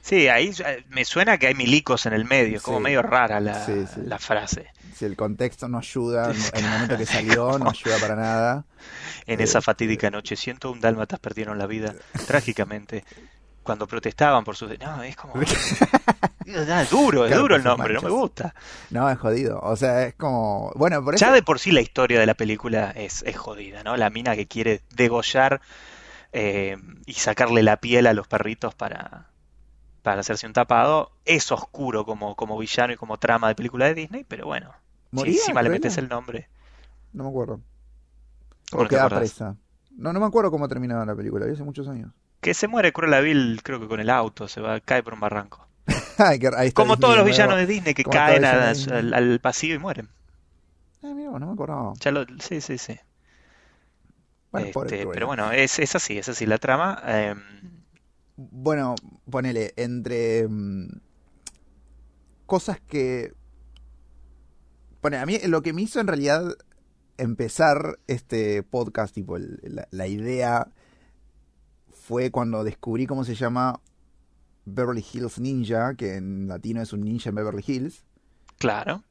[0.00, 2.84] Sí, ahí eh, me suena que hay milicos en el medio, es como Sí.
[2.84, 4.00] medio rara la, Sí, sí.
[4.04, 4.66] la frase.
[4.96, 8.64] Si el contexto no ayuda, en el momento que salió, no ayuda para nada.
[9.26, 11.94] En Eh, esa fatídica noche, ciento un dálmatas perdieron la vida
[12.26, 13.04] trágicamente
[13.68, 14.78] cuando protestaban por sus...
[14.78, 15.34] No, es como...
[16.48, 18.54] Es duro, es Claro, duro por el nombre, no me gusta.
[18.88, 19.60] No, es jodido.
[19.60, 20.72] O sea, es como.
[20.76, 21.26] Bueno, por eso.
[21.26, 23.98] Ya de por sí la historia de la película es, es jodida, ¿no?
[23.98, 25.60] La mina que quiere degollar
[26.32, 29.28] eh, y sacarle la piel a los perritos para,
[30.02, 31.12] para hacerse un tapado.
[31.26, 34.72] Es oscuro como, como villano y como trama de película de Disney, pero bueno,
[35.10, 36.48] si ¿Moría encima le metes el nombre.
[37.12, 37.60] No me acuerdo.
[38.70, 39.20] ¿Cómo O no te queda acordás?
[39.20, 39.56] presa.
[39.90, 41.44] No, no me acuerdo cómo terminaba la película.
[41.44, 42.10] Hace muchos años.
[42.40, 45.20] Que se muere Cruella Vil, creo que con el auto, se va, cae por un
[45.20, 45.66] barranco.
[46.18, 49.74] Ahí está Como Disney todos los villanos de Disney que caen a- al, al pasillo
[49.74, 50.08] y mueren.
[51.02, 51.92] Ah, mira, no me acordaba.
[52.00, 52.98] Ya lo- sí, sí, sí.
[54.50, 57.02] Bueno, Este, pero bueno, es, es así, es así la trama.
[57.06, 57.42] em,
[58.36, 58.94] Bueno,
[59.30, 60.88] ponele, entre mm,
[62.46, 63.32] cosas que...
[65.00, 66.56] Pone, a mí lo que me hizo en realidad
[67.18, 70.68] empezar este podcast, tipo, el- la, la idea
[72.08, 73.80] fue cuando descubrí cómo se llama
[74.64, 78.02] Beverly Hills Ninja, que en latino es un ninja en Beverly Hills,
[78.58, 79.04] claro.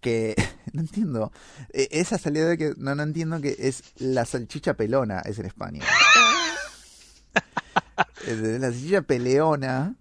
[0.00, 0.36] que
[0.72, 1.32] no entiendo,
[1.72, 5.46] E- esa salida de que no, no entiendo que es la salchicha pelona, es en
[5.46, 5.82] España.
[8.26, 9.94] Es la salchicha peleona.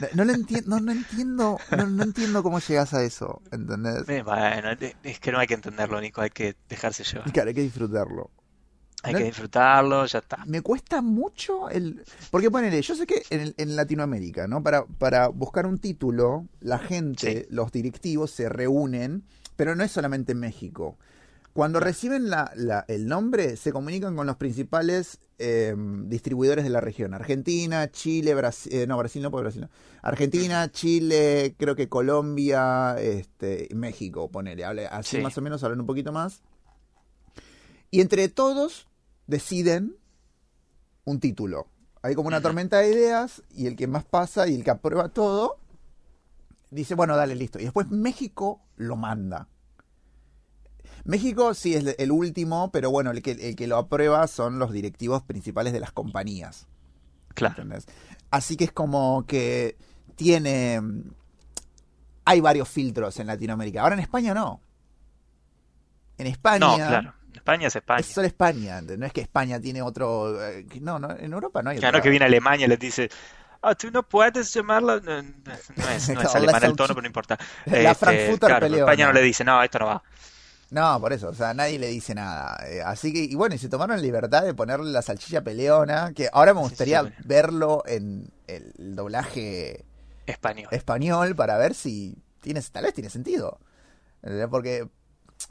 [0.00, 4.06] No, no lo entiendo, no, no entiendo, no, no entiendo cómo llegas a eso, ¿entendés?
[4.08, 7.32] Eh, bueno, es es que no hay que entenderlo, Nico, hay que dejarse llevar.
[7.32, 8.30] Claro, hay que disfrutarlo.
[9.06, 10.44] Hay que disfrutarlo, ya está.
[10.46, 12.04] Me cuesta mucho el...
[12.30, 14.62] Porque ponele, yo sé que en, Latinoamérica, ¿no?
[14.62, 17.46] Para, para buscar un título, la gente, Sí.
[17.54, 19.24] los directivos se reúnen,
[19.56, 20.96] pero no es solamente en México.
[21.52, 26.82] Cuando reciben la, la- el nombre, se comunican con los principales eh, distribuidores de la
[26.82, 27.14] región.
[27.14, 28.86] Argentina, Chile, Brasil...
[28.86, 29.70] no, Brasil no, porque Brasil no.
[30.02, 34.64] Argentina, Chile, creo que Colombia, este, México, ponele.
[34.66, 35.22] Hable- así Sí.
[35.22, 36.42] más o menos hablan un poquito más.
[37.90, 38.86] Y entre todos
[39.26, 39.96] deciden
[41.04, 41.68] un título.
[42.02, 45.08] Hay como una tormenta de ideas y el que más pasa y el que aprueba
[45.08, 45.58] todo
[46.70, 47.58] dice, bueno, dale, listo.
[47.58, 49.48] Y después México lo manda.
[51.04, 54.72] México sí es el último, pero bueno, el que, el que lo aprueba son los
[54.72, 56.66] directivos principales de las compañías.
[57.34, 57.54] Claro.
[57.62, 57.86] ¿entendés?
[58.30, 59.76] Así que es como que
[60.16, 60.80] tiene...
[62.24, 63.82] Hay varios filtros en Latinoamérica.
[63.82, 64.60] Ahora en España no.
[66.18, 66.58] En España...
[66.58, 67.14] No, claro.
[67.36, 68.00] España es España.
[68.00, 70.42] Es solo España, no es que España tiene otro...
[70.44, 72.78] eh, No, no, en Europa no hay Ya otra- no que viene Alemania y les
[72.78, 73.08] dice,
[73.62, 75.00] ah, tú no puedes llamarla.
[75.00, 77.38] No, no es, no es Claro, alemán el tono, pero no importa.
[77.66, 78.90] La Este, Frankfurter claro, peleona.
[78.92, 80.02] España no le dice, no, esto no va.
[80.68, 82.58] No, por eso, o sea, nadie le dice nada.
[82.68, 86.28] Eh, así que, y bueno, y se tomaron libertad de ponerle la salchicha peleona, que
[86.32, 89.84] ahora me gustaría verlo en el doblaje
[90.26, 90.66] Español.
[90.72, 93.60] español para ver si tiene, tal vez tiene sentido.
[94.50, 94.88] Porque,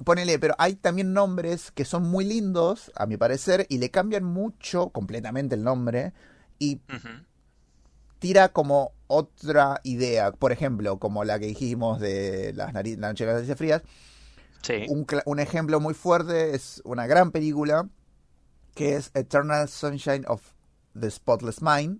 [0.03, 4.23] ponele, pero hay también nombres que son muy lindos, a mi parecer, y le cambian
[4.23, 6.13] mucho, completamente el nombre,
[6.59, 6.81] y
[8.19, 10.31] tira como otra idea.
[10.31, 13.81] Por ejemplo, como la que dijimos de las nari- la noche de las narices frías.
[14.61, 14.85] Sí.
[15.25, 17.87] Un ejemplo muy fuerte es una gran película
[18.73, 20.41] que es Eternal Sunshine of
[20.99, 21.99] the Spotless Mind,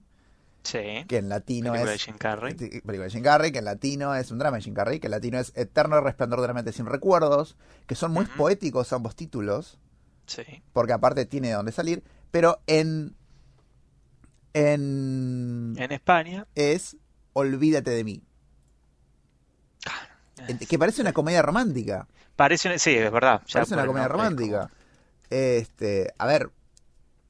[0.66, 1.06] Sí.
[1.08, 2.52] que en latino Película de es Jim Carrey.
[2.58, 5.08] Sí, película de Jim Carrey, que en latino es un drama de Jim Carrey, que
[5.08, 7.56] en latino es Eterno Resplandor de una mente sin recuerdos,
[7.88, 9.80] que son muy poéticos ambos títulos,
[10.26, 10.44] Sí.
[10.74, 13.16] porque aparte tiene de dónde salir, pero en
[14.54, 16.48] en En España.
[16.56, 16.98] es
[17.34, 18.24] Olvídate de mí,
[20.48, 22.08] eh, que parece una comedia romántica.
[22.38, 23.42] Parece una- sí, es verdad.
[23.46, 24.60] ya Parece una comedia romántica.
[24.70, 24.86] como-
[25.30, 26.52] Este, a ver,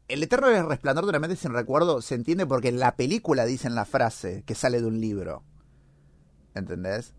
[0.08, 3.76] el eterno resplandor de una mente sin recuerdo se entiende porque en la película dicen
[3.76, 5.44] la frase que sale de un libro.
[6.54, 7.14] ¿Entendés?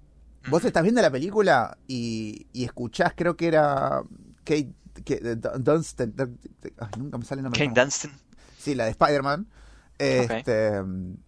[0.49, 4.03] Vos estás viendo la película y, y escuchás, creo que era
[4.45, 4.73] Kate,
[5.05, 6.15] que- Dunstan,
[6.79, 7.65] ay, nunca me sale el nombre.
[7.65, 7.75] ¿cómo?
[7.75, 8.13] Dunstan.
[8.59, 9.49] Sí, la de Spider-Man.
[9.99, 10.83] Este,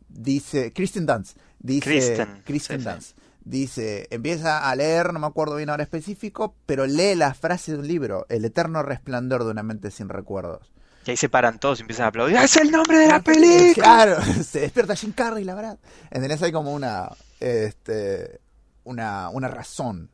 [0.09, 1.37] Dice, Kristen Dunst.
[1.59, 2.91] Dice, Kristen, Kristen sí, sí.
[2.93, 3.19] Dunst.
[3.45, 7.79] Dice, empieza a leer, no me acuerdo bien ahora específico, pero lee la frase de
[7.79, 10.73] un libro, El eterno resplandor de una mente sin recuerdos.
[11.09, 12.37] Y ahí se paran todos y empiezan a aplaudir.
[12.37, 13.73] ¡Ah, ¡Es el nombre de la película!
[13.75, 15.79] Claro, se despierta Jim Carrey, la verdad.
[16.11, 16.43] ¿Entendés?
[16.43, 17.09] Hay como una,
[17.41, 18.41] este,
[18.85, 20.11] una, una razón.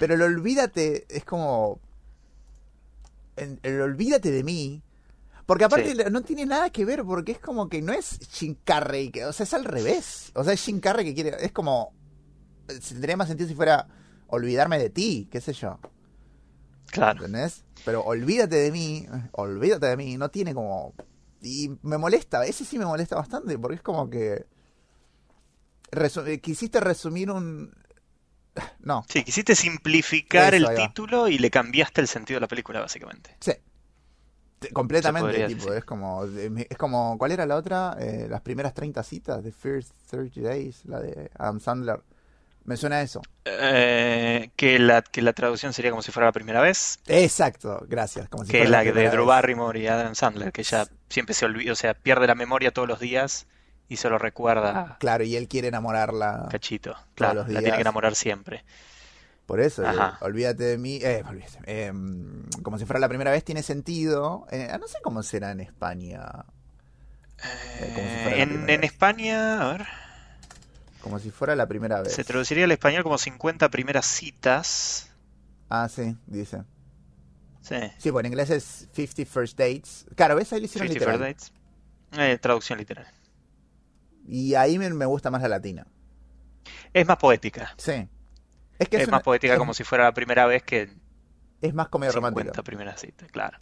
[0.00, 1.78] Pero el olvídate es como...
[3.36, 4.82] El olvídate de mí.
[5.44, 6.02] Porque aparte Sí.
[6.10, 9.32] no tiene nada que ver, porque es como que no es Jim Carrey, que, o
[9.34, 10.32] sea, es al revés.
[10.34, 11.36] O sea, es Jim Carrey que quiere...
[11.44, 11.92] Es como...
[12.66, 13.86] Tendría más sentido si fuera
[14.28, 15.78] olvidarme de ti, qué sé yo.
[16.90, 17.24] Claro.
[17.24, 17.64] ¿Entendés?
[17.84, 20.94] Pero olvídate de mí, olvídate de mí, no tiene como...
[21.40, 24.46] Y me molesta, ese sí me molesta bastante, porque es como que...
[25.92, 27.72] resu- eh, quisiste resumir un...
[28.80, 32.80] No, Sí, quisiste simplificar Eso, el título y le cambiaste el sentido de la película,
[32.80, 33.36] básicamente.
[33.40, 33.52] sí.
[34.58, 35.78] Te- Completamente, tipo, decir.
[35.78, 36.24] es como...
[36.24, 37.16] Es como...
[37.16, 37.96] ¿Cuál era la otra?
[38.00, 42.02] Eh, las primeras 30 citas, The First 30 Days, la de Adam Sandler.
[42.68, 43.22] Me suena a eso.
[43.46, 48.28] Eh, que, la, que la traducción sería como si fuera la primera vez, Exacto, gracias.
[48.28, 49.24] Como si que fuera la de Drew.
[49.24, 52.86] Barrymore y Adam Sandler, que ya siempre se olvida, o sea, pierde la memoria todos
[52.86, 53.46] los días
[53.88, 56.46] y solo recuerda Claro, y él quiere enamorarla.
[56.50, 56.94] Cachito.
[57.14, 58.66] Claro, los la tiene que enamorar siempre.
[59.46, 60.98] Por eso, eh, olvídate de mí.
[61.02, 61.90] Eh, olvídate, eh,
[62.62, 64.46] como si fuera la primera vez, tiene sentido.
[64.50, 66.44] Eh, no sé cómo será en España.
[67.78, 68.84] Si en, en.
[68.84, 69.86] España, a ver,
[71.08, 72.12] Como si fuera la primera vez.
[72.14, 75.10] se traduciría al español como 50 primeras citas.
[75.68, 76.62] Ah, sí, dice.
[77.60, 80.06] Sí, Sí, pues en inglés es 50 First Dates.
[80.14, 80.52] Claro, ¿ves?
[80.52, 81.34] Ahí lo hicieron 50 literal.
[81.34, 81.52] First
[82.10, 82.28] Dates.
[82.30, 83.06] Eh, traducción literal.
[84.26, 85.86] Y ahí me, me gusta más la latina.
[86.92, 87.74] Es más poética.
[87.76, 88.08] Sí.
[88.78, 90.90] Es que Es, es, más una- poética es, como si fuera la primera vez que
[91.60, 92.62] es más comedia 50 romántica.
[92.62, 93.58] primeras citas, claro.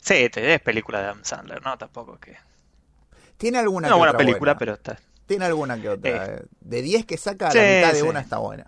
[0.00, 1.76] Sí, es película de Adam Sandler, ¿no?
[1.78, 2.36] Tampoco que...
[3.36, 4.58] Tiene alguna Una que buena película, buena.
[4.58, 4.98] pero está...
[5.26, 6.26] Tiene alguna que otra.
[6.26, 6.36] Eh.
[6.40, 6.46] eh.
[6.60, 8.06] De 10 que saca, Sí, la mitad de sí.
[8.06, 8.66] una está buena.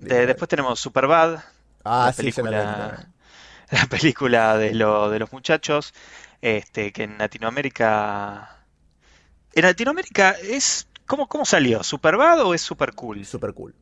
[0.00, 1.40] De- después tenemos Superbad,
[1.84, 3.08] Ah, la sí, película,
[3.70, 5.94] la película de, lo- de los muchachos,
[6.42, 8.56] este, que en Latinoamérica...
[9.54, 10.86] En Latinoamérica es...
[11.06, 11.82] ¿Cómo, cómo salió?
[11.82, 13.24] ¿Superbad o es Super Cool?
[13.24, 13.74] Super cool.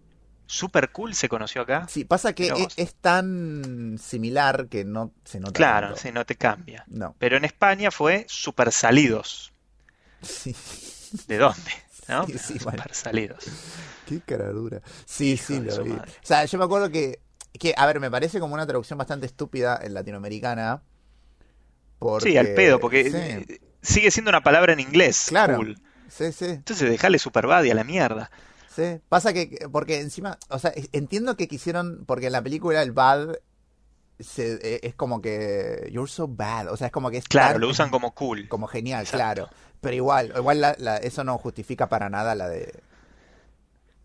[0.47, 1.87] Super Cool se conoció acá.
[1.89, 6.37] Sí, pasa que Mirá es, tan similar que no se nota Claro, sí, no te
[6.37, 6.85] cambia.
[6.87, 7.17] No.
[7.19, 9.53] Pero en España fue Super Salidos.
[10.23, 10.55] Sí.
[11.29, 11.71] ¿De dónde?
[12.09, 12.27] ¿No?
[12.27, 12.83] Sí, sí, bueno.
[12.93, 13.45] Salidos.
[14.07, 14.81] Qué cara dura.
[15.05, 15.91] Sí, Hijo sí, lo vi.
[15.91, 16.13] madre.
[16.23, 17.21] O sea, yo me acuerdo que,
[17.59, 20.83] que, a ver, me parece como una traducción bastante estúpida en latinoamericana.
[21.99, 22.31] Porque...
[22.31, 25.27] Sí, al pedo, porque Sí, sigue siendo una palabra en inglés.
[25.29, 25.57] Claro.
[25.57, 25.81] Cool.
[26.09, 28.31] sí, sí, Entonces dejale Superbad y a la mierda.
[28.75, 29.01] sí.
[29.09, 33.37] Pasa que, porque encima, o sea, entiendo que quisieron, porque en la película el bad
[34.19, 37.53] se, eh, es como que, you're so bad, o sea, es como que es Claro,
[37.55, 38.49] tan- lo usan como cool.
[38.49, 39.17] como genial, Exacto.
[39.19, 39.49] claro.
[39.81, 42.83] Pero igual, igual la- la- eso no justifica para nada la de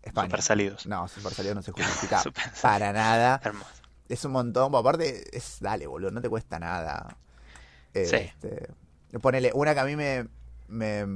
[0.02, 0.26] España.
[0.26, 0.86] Super Salidos.
[0.86, 2.60] No, Super Salido no se justifica Salidos.
[2.60, 3.40] para nada.
[3.42, 3.70] Hermoso.
[4.08, 4.74] Es un montón.
[4.74, 7.16] Aparte, es dale, boludo, no te cuesta nada.
[7.94, 8.16] Eh, Sí.
[8.16, 8.68] este,
[9.20, 10.28] ponele, una que a mí me.
[10.68, 11.06] me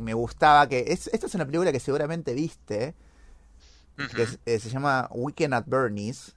[0.00, 2.94] me gustaba que es, esta es una película que seguramente viste
[4.14, 6.36] que es- eh, se llama Weekend at Bernie's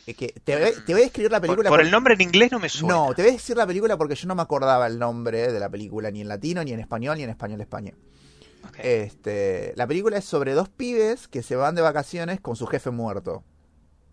[0.00, 2.20] que, que- te, voy, te voy a escribir la película por por- el nombre en
[2.22, 2.94] inglés no me suena.
[2.94, 5.60] no te voy a decir la película porque yo no me acordaba el nombre de
[5.60, 7.92] la película ni en latino ni en español ni en español España
[8.78, 12.90] este la película es sobre dos pibes que se van de vacaciones con su jefe
[12.90, 13.44] muerto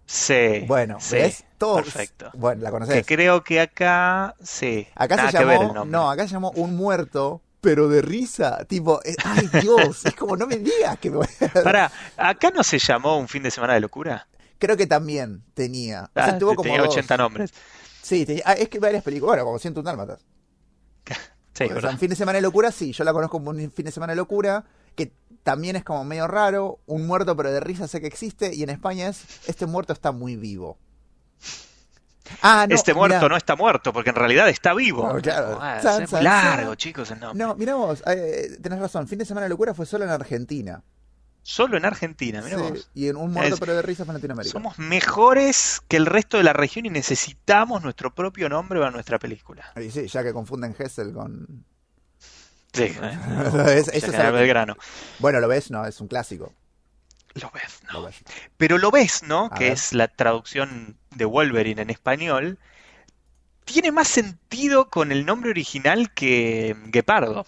[0.08, 0.64] Sí.
[0.68, 1.46] Bueno, sí, ¿ves?
[1.58, 2.30] Todo- Perfecto.
[2.36, 3.06] Bueno, la Que conoces.
[3.08, 4.88] creo que acá, sí.
[4.94, 5.92] Acá nada se que ver el llamó, nombre.
[5.94, 8.66] no, acá se llamó Un Muerto, pero de risa.
[8.66, 11.64] Tipo, eh, ay Dios, es como no me digas que me voy a...
[11.64, 14.28] Pará, ¿acá no se llamó Un fin de semana de locura?
[14.60, 16.06] Creo que también tenía.
[16.16, 16.90] O Ah, tuvo como tenía dos.
[16.90, 17.54] 80 nombres.
[18.02, 19.32] Sí, tenía- ah, es que varias películas.
[19.32, 20.24] Bueno, como siento un dálmatas.
[21.54, 23.72] Sí, O sea, un fin de semana de locura, sí, yo la conozco como un
[23.72, 27.62] fin de semana de locura, que también es como medio raro, un muerto pero de
[27.62, 30.78] risa sé que existe, y en España es, este muerto está muy vivo.
[32.42, 33.30] Ah, no, este muerto mirá.
[33.30, 35.08] no está muerto, porque en realidad está vivo.
[35.14, 35.58] No, claro.
[35.62, 36.78] Ah, San, es san, muy largo, san.
[36.78, 37.20] chicos, el.
[37.34, 40.84] No, mirá vos, eh, tenés razón, fin de semana de locura fue solo en Argentina.
[41.48, 42.90] Solo en Argentina, mirá Sí, vos.
[42.96, 44.52] y en un muerto pero de risa fue en Latinoamérica.
[44.52, 49.20] Somos mejores que el resto de la región y necesitamos nuestro propio nombre para nuestra
[49.20, 49.72] película.
[49.80, 51.64] Y sí, ya que confunden Hessel con...
[52.74, 53.92] Sí, Es- eh.
[53.94, 54.76] eso es algo- Belgrano.
[55.20, 56.52] Bueno, lo ves, no, es un clásico.
[57.36, 58.06] Lo ves, Lo ¿no?
[58.08, 58.16] ves.
[58.58, 59.46] Pero lo ves, ¿no?
[59.52, 59.74] A Que ver.
[59.74, 62.58] es la traducción de Wolverine en español.
[63.66, 67.46] Tiene más sentido con el nombre original que Guepardo,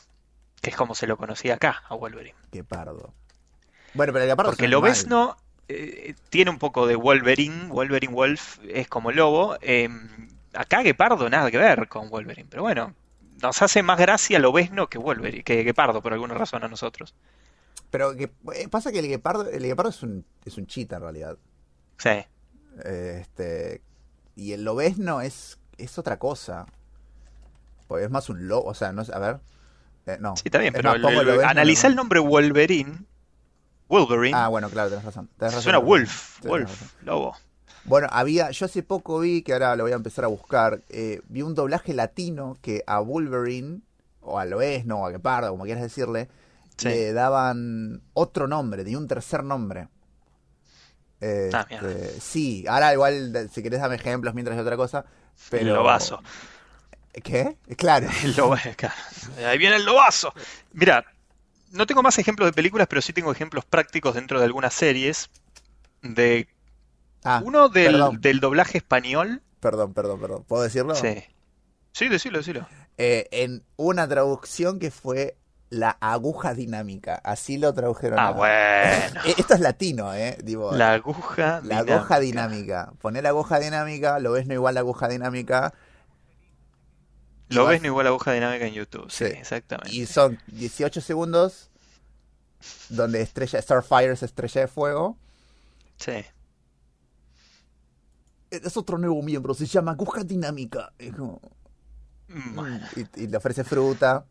[0.62, 2.36] que es como se lo conocía acá a Wolverine.
[2.52, 3.12] Qué pardo.
[3.98, 5.08] Bueno, pero el gapardo Porque lo ves.
[5.08, 5.36] ¿no?
[5.68, 9.58] Eh, tiene un poco de Wolverine, Wolverine Wolf es como lobo.
[9.62, 9.90] eh,
[10.54, 12.94] acá Guepardo nada que ver con Wolverine, pero bueno,
[13.42, 17.14] nos hace más gracia Lobezno que Wolverine, que Guepardo por alguna razón a nosotros.
[17.92, 21.02] Pero que, eh, pasa que el guepardo, el guepardo es un, es un chita en
[21.04, 21.38] realidad.
[21.98, 22.26] Sí,
[22.86, 23.82] Este,
[24.36, 26.66] y el lobezno es, es otra cosa.
[27.88, 29.40] Pues es más un lobo, o sea, no es, a ver.
[30.06, 30.36] eh, no.
[30.36, 31.92] Sí, está bien, Es pero el- analiza no.
[31.92, 33.00] el nombre Wolverine.
[33.90, 34.38] Wolverine.
[34.38, 35.30] Ah, bueno, claro, tenés razón.
[35.38, 36.40] tenés razón, suena Wolf.
[36.42, 36.70] tenés Wolf.
[36.70, 36.88] razón.
[37.04, 37.38] Lobo.
[37.86, 41.22] Bueno, había, yo hace poco vi, que ahora lo voy a empezar a buscar, eh,
[41.30, 43.80] vi un doblaje latino que a Wolverine,
[44.22, 46.28] o a Loesno, o a Guepardo, como quieras decirle,
[46.76, 46.90] Sí.
[46.90, 49.88] le daban otro nombre, de un tercer nombre.
[51.54, 55.06] Ah, este, sí, ahora igual, si querés dame ejemplos mientras hay otra cosa,
[55.50, 55.70] pero...
[55.70, 56.22] El lobazo.
[57.24, 57.58] ¿Qué?
[57.78, 58.08] Claro.
[58.24, 58.94] El loba- claro.
[59.48, 60.32] Ahí viene el lobazo.
[60.74, 61.04] Mira,
[61.72, 65.30] no tengo más ejemplos de películas, pero sí tengo ejemplos prácticos dentro de algunas series.
[66.02, 66.48] De
[67.24, 69.42] Ah, uno del, del doblaje español.
[69.60, 70.44] perdón, perdón, perdón.
[70.48, 70.96] ¿Puedo decirlo?
[70.96, 71.24] Sí.
[71.92, 72.68] Sí, decilo, decilo.
[72.98, 75.36] Eh, en una traducción que fue
[75.70, 77.16] la aguja dinámica.
[77.24, 78.20] Así lo tradujeron.
[78.20, 79.22] Ah, a- bueno.
[79.38, 80.38] Esto es latino, ¿eh?
[80.44, 82.94] Digo, La aguja la aguja dinámica.
[83.02, 85.74] Poner la aguja dinámica, lo ves no igual la aguja dinámica.
[87.50, 89.10] Lo ves no igual a aguja dinámica en YouTube.
[89.10, 89.32] Sí, Sí.
[89.32, 89.94] exactamente.
[89.96, 91.70] Y son 18 segundos
[92.90, 95.18] donde estrella, Starfire es estrella de fuego.
[95.98, 96.24] Sí.
[98.50, 100.94] Es otro nuevo miembro, se llama aguja dinámica.
[100.98, 101.42] Es como-
[102.96, 104.26] y, y le ofrece fruta.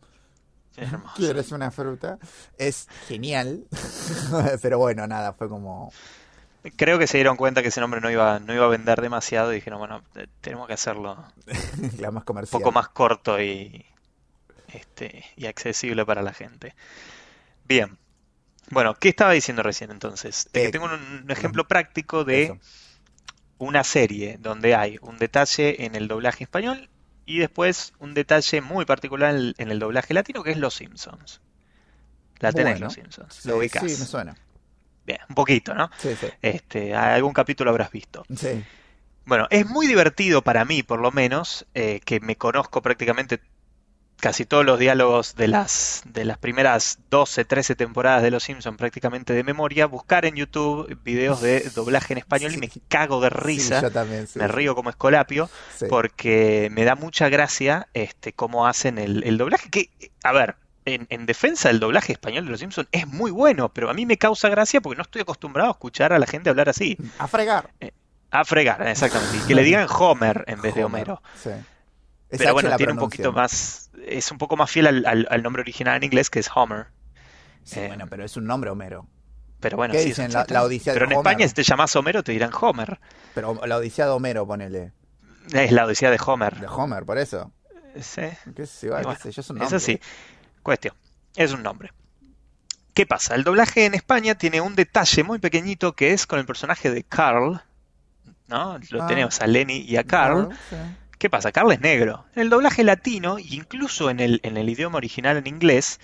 [1.17, 2.19] ¿Quieres una fruta?
[2.59, 3.67] Es genial.
[4.63, 5.91] Pero bueno, nada, fue como...
[6.77, 9.53] Creo que se dieron cuenta que ese nombre no iba, no iba a vender demasiado
[9.53, 11.17] y dijeron, bueno, eh, tenemos que hacerlo
[11.99, 13.85] la más un poco más corto y,
[14.73, 16.75] este, y accesible para la gente.
[17.65, 17.99] Bien.
[18.71, 20.49] Bueno, ¿qué estaba diciendo recién entonces?
[20.53, 20.93] Que Eh, tengo un,
[21.25, 22.59] un ejemplo práctico de Eso.
[23.59, 26.89] una serie donde hay un detalle en el doblaje español
[27.27, 30.75] y después un detalle muy particular en el, en el doblaje latino que es Los
[30.75, 31.41] Simpsons.
[32.41, 33.35] La tenés, Bueno, Los Simpsons.
[33.35, 33.83] Sí, Lo ubicás.
[33.83, 34.37] sí, me suena.
[35.07, 35.89] Bien, un poquito, ¿no?
[35.99, 36.27] Sí, sí.
[36.43, 38.25] Este, algún capítulo habrás visto.
[38.37, 38.65] Sí.
[39.25, 43.41] Bueno, es muy divertido para mí, por lo menos, eh, que me conozco prácticamente
[44.19, 48.79] casi todos los diálogos de las, de las primeras 12, 13 temporadas de Los Simpsons
[48.79, 52.83] prácticamente de memoria, buscar en YouTube videos de doblaje en español y me Sí.
[52.89, 54.27] cago de Sí, risa, yo también.
[54.27, 54.53] sí, me sí.
[54.53, 55.85] río como escolapio, Sí.
[55.89, 59.91] porque me da mucha gracia este, cómo hacen el, el doblaje, que,
[60.25, 60.57] a ver,
[60.87, 64.07] en, en defensa del doblaje español de Los Simpsons es muy bueno, pero a mí
[64.07, 66.97] me causa gracia porque no estoy acostumbrado a escuchar a la gente hablar así.
[67.19, 67.71] A fregar.
[68.31, 69.37] A fregar, exactamente.
[69.37, 71.21] Y que le digan Homer en vez de Homero.
[71.43, 71.51] Sí.
[71.51, 75.43] Esa Pero bueno, tiene un poquito más, es un poco más fiel al, al- al
[75.43, 76.87] nombre original en inglés que es Homer.
[77.63, 79.07] Sí, eh, bueno, pero es un nombre Homero.
[79.61, 80.27] Pero bueno, ¿Qué sí, dicen?
[80.27, 81.33] es La- la Odisea de Pero en Homer.
[81.33, 82.99] España si te llamas Homero te dirán Homer.
[83.35, 84.93] Pero la Odisea de Homero, ponele.
[85.53, 86.57] Es la Odisea de Homer.
[86.61, 87.53] De Homer, por eso.
[88.01, 88.23] Sí,
[88.55, 89.77] ¿Qué sé, igual, y qué bueno, sé yo, es un es nombre.
[89.77, 90.01] así.
[90.67, 90.95] Cuestión,
[91.37, 91.93] es un nombre.
[92.93, 93.37] ¿Qué pasa?
[93.37, 97.05] El doblaje en España tiene un detalle muy pequeñito que es con el personaje de
[97.05, 97.61] Carl,
[98.49, 98.77] ¿no?
[98.91, 99.07] Lo Ah.
[99.07, 100.49] tenemos a Lenny y a Carl.
[100.69, 100.75] sí.
[101.19, 101.53] ¿Qué pasa?
[101.53, 102.27] Carl es negro.
[102.35, 106.01] En el doblaje latino, incluso en el, en el idioma original en inglés,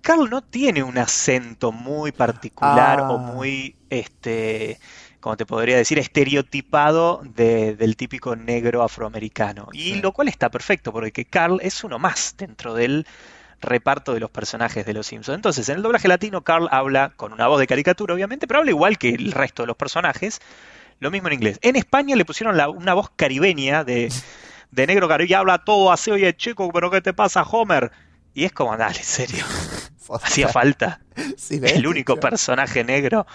[0.00, 3.10] Carl no tiene un acento muy particular Ah.
[3.10, 4.78] o muy, este,
[5.20, 9.68] como te podría decir, estereotipado de- del típico negro afroamericano.
[9.74, 10.00] Y Sí.
[10.00, 13.06] lo cual está perfecto, porque Carl es uno más dentro del
[13.60, 15.36] reparto de los personajes de Los Simpsons.
[15.36, 18.70] Entonces, en el doblaje latino, Carl habla con una voz de caricatura, obviamente, pero habla
[18.70, 20.40] igual que el resto de los personajes.
[21.00, 21.58] Lo mismo en inglés.
[21.62, 24.12] En España le pusieron la- una voz caribeña de,
[24.70, 27.90] de negro caribeño y habla todo así, oye chico, pero ¿qué te pasa, Homer?
[28.34, 29.44] Y es como, dale, en serio,
[30.22, 31.00] hacía falta
[31.62, 33.26] el único personaje negro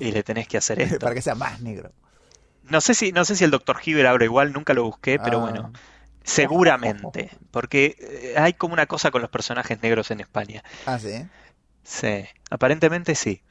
[0.00, 0.98] y le tenés que hacer esto.
[0.98, 1.92] Para que sea más negro.
[2.64, 3.76] No sé si, no sé si el Dr.
[3.84, 5.40] Hibbert habla igual, nunca lo busqué, pero Ah.
[5.42, 5.72] bueno,
[6.26, 10.62] seguramente, porque eh, hay como una cosa con los personajes negros en España.
[10.84, 11.26] Ah, sí.
[11.84, 13.42] Sí, aparentemente sí.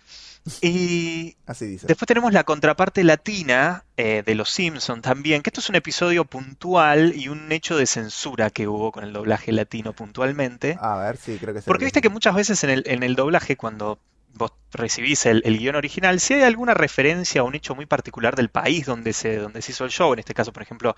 [0.61, 1.87] Y Así dice.
[1.87, 6.25] Después tenemos la contraparte latina eh, de Los Simpson también, que esto es un episodio
[6.25, 10.77] puntual y un hecho de censura que hubo con el doblaje latino puntualmente.
[10.79, 11.67] A ver, sí, creo que sé.
[11.67, 13.99] Porque viste que muchas veces en el, en el doblaje, cuando
[14.35, 18.35] vos recibís el, el guion original, si hay alguna referencia a un hecho muy particular
[18.35, 20.95] del país donde se, donde se hizo el show, en este caso, por ejemplo,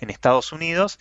[0.00, 0.98] en Estados Unidos,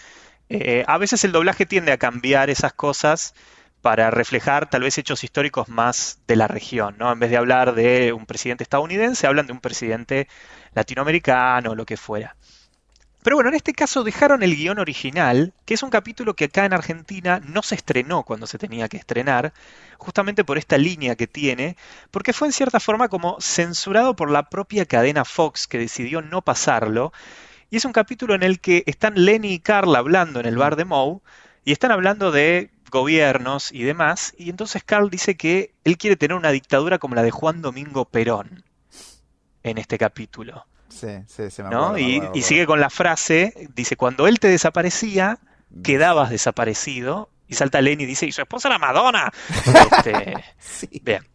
[0.50, 3.34] eh, a veces el doblaje tiende a cambiar esas cosas
[3.82, 7.12] para reflejar tal vez hechos históricos más de la región, ¿no?
[7.12, 10.28] En vez de hablar de un presidente estadounidense, hablan de un presidente
[10.74, 12.36] latinoamericano o lo que fuera.
[13.22, 16.64] Pero bueno, en este caso dejaron el guion original, que es un capítulo que acá
[16.66, 19.54] en Argentina no se estrenó cuando se tenía que estrenar,
[19.98, 21.76] justamente por esta línea que tiene,
[22.12, 26.42] porque fue en cierta forma como censurado por la propia cadena Fox que decidió no
[26.42, 27.12] pasarlo.
[27.70, 30.78] Y es un capítulo en el que están Lenny y Carl hablando en el bar
[30.78, 31.20] de Moe
[31.66, 34.34] y están hablando de gobiernos y demás.
[34.38, 38.06] Y entonces Carl dice que él quiere tener una dictadura como la de Juan Domingo
[38.06, 38.64] Perón
[39.64, 40.66] en este capítulo.
[40.90, 41.78] Sí, sí, se me ¿no?
[41.88, 45.40] acuerdo, me Y, acuerdo, sigue con la frase, dice, cuando él te desaparecía,
[45.84, 47.30] quedabas desaparecido.
[47.48, 49.32] Y salta Lenny y dice, y su esposa era Madonna.
[49.98, 51.26] Este, Sí, bien,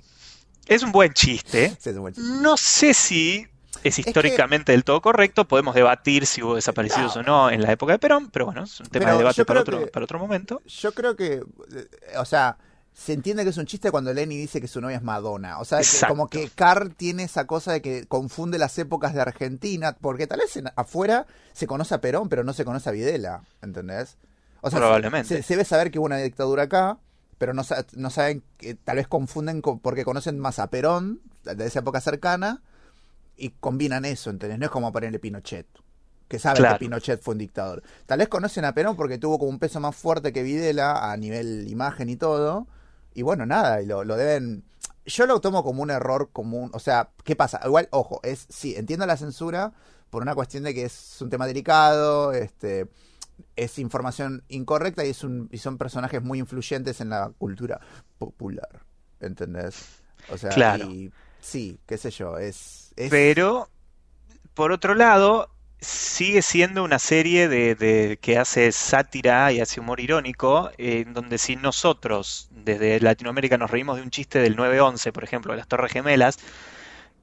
[0.67, 1.71] es un buen chiste.
[1.81, 2.31] sí, es un buen chiste.
[2.41, 3.47] No sé si
[3.83, 7.21] es que- históricamente del todo correcto, podemos debatir si hubo desaparecidos No.
[7.21, 9.61] o no en la época de Perón, pero bueno, es un tema de debate para
[9.61, 10.63] otro, que- para otro momento.
[10.67, 12.57] Yo creo que, eh, o sea,
[12.97, 15.59] se entiende que es un chiste cuando Lenny dice que su novia es Madonna.
[15.59, 19.21] O sea, que como que Carr tiene esa cosa de que confunde las épocas de
[19.21, 22.93] Argentina, porque tal vez en- afuera se conoce a Perón, pero no se conoce a
[22.93, 24.17] Videla, ¿entendés?
[24.61, 25.29] O sea, Probablemente.
[25.29, 26.99] Se, se debe saber que hubo una dictadura acá,
[27.37, 31.21] pero no, sa- no saben, que tal vez confunden con- porque conocen más a Perón,
[31.43, 32.63] de esa época cercana,
[33.37, 34.59] y combinan eso, ¿entendés?
[34.61, 35.67] No es como ponerle Pinochet,
[36.29, 36.77] que saben Claro.
[36.77, 37.83] que Pinochet fue un dictador.
[38.07, 41.17] Tal vez conocen a Perón porque tuvo como un peso más fuerte que Videla a
[41.17, 42.69] nivel imagen y todo,
[43.15, 44.65] y bueno, nada, y lo, lo deben...
[45.07, 47.61] Yo lo tomo como un error común, o sea, ¿qué pasa?
[47.65, 49.73] Igual, ojo, es sí, entiendo la censura
[50.11, 52.89] por una cuestión de que es un tema delicado, este
[53.57, 57.81] es información incorrecta y es un y son personajes muy influyentes en la cultura
[58.19, 58.83] popular,
[59.21, 60.03] ¿entendés?
[60.31, 60.87] O sea, Claro.
[60.87, 63.69] y sí, qué sé yo, es, es Pero,
[64.55, 65.51] por otro lado,
[65.81, 71.15] sigue siendo una serie de, de- que hace sátira y hace humor irónico, eh, en
[71.15, 75.59] donde si nosotros desde Latinoamérica nos reímos de un chiste del 9-11, por ejemplo, de
[75.59, 76.39] las Torres Gemelas,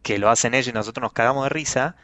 [0.04, 1.95] que lo hacen ellos y nosotros nos cagamos de risa,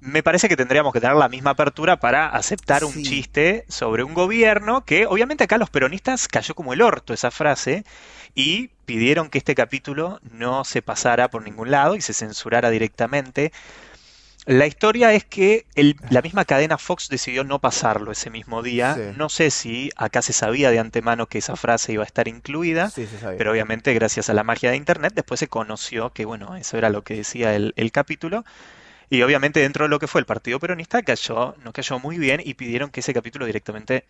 [0.00, 3.02] me parece que tendríamos que tener la misma apertura para aceptar un Sí.
[3.02, 7.84] chiste sobre un gobierno que obviamente acá los peronistas cayó como el orto esa frase
[8.34, 13.52] y pidieron que este capítulo no se pasara por ningún lado y se censurara directamente.
[14.48, 18.94] La historia es que el- la misma cadena Fox decidió no pasarlo ese mismo día.
[18.94, 19.02] Sí.
[19.16, 22.88] No sé si acá se sabía de antemano que esa frase iba a estar incluida,
[22.88, 26.78] sí, pero obviamente gracias a la magia de Internet después se conoció que, bueno, eso
[26.78, 28.44] era lo que decía el, el capítulo.
[29.10, 32.40] Y obviamente dentro de lo que fue el Partido Peronista cayó, no cayó muy bien
[32.44, 34.04] y pidieron que ese capítulo directamente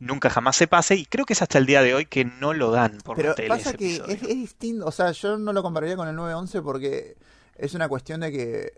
[0.00, 0.96] nunca jamás se pase.
[0.96, 3.34] Y creo que es hasta el día de hoy que no lo dan por Pero
[3.36, 6.62] tele pasa ese que es distinto, o sea, yo no lo compararía con el 911
[6.62, 7.16] porque
[7.56, 8.72] es una cuestión de que,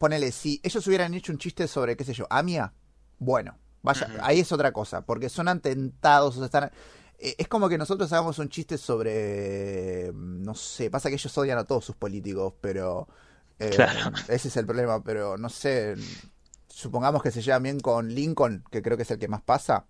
[0.00, 2.72] ponele, si ellos hubieran hecho un chiste sobre, qué sé yo, Amia,
[3.18, 6.70] bueno, vaya, ahí es otra cosa, porque son atentados, o sea, están...
[7.18, 11.58] eh, Es como que nosotros hagamos un chiste sobre, no sé, pasa que ellos odian
[11.58, 13.08] a todos sus políticos, pero
[13.58, 14.16] eh, Claro.
[14.28, 15.94] ese es el problema, pero no sé,
[16.68, 19.84] supongamos que se llevan bien con Lincoln, que creo que es el que más pasa,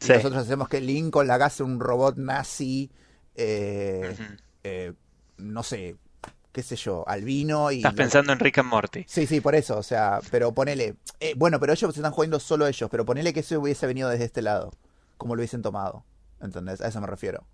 [0.00, 0.12] y Sí.
[0.14, 2.90] nosotros hacemos que Lincoln la haga un robot nazi,
[3.36, 4.16] eh,
[4.64, 4.92] eh,
[5.38, 5.96] no sé,
[6.52, 7.76] qué sé yo, albino y...
[7.78, 9.04] Estás pensando en Rick and Morty.
[9.08, 10.94] Sí, sí, por eso, o sea, pero ponele...
[11.20, 14.08] eh, bueno, pero ellos se están jugando solo ellos, pero ponele que eso hubiese venido
[14.10, 14.70] desde este lado,
[15.16, 16.04] como lo hubiesen tomado,
[16.40, 16.80] ¿entendés?
[16.82, 17.44] A eso me refiero.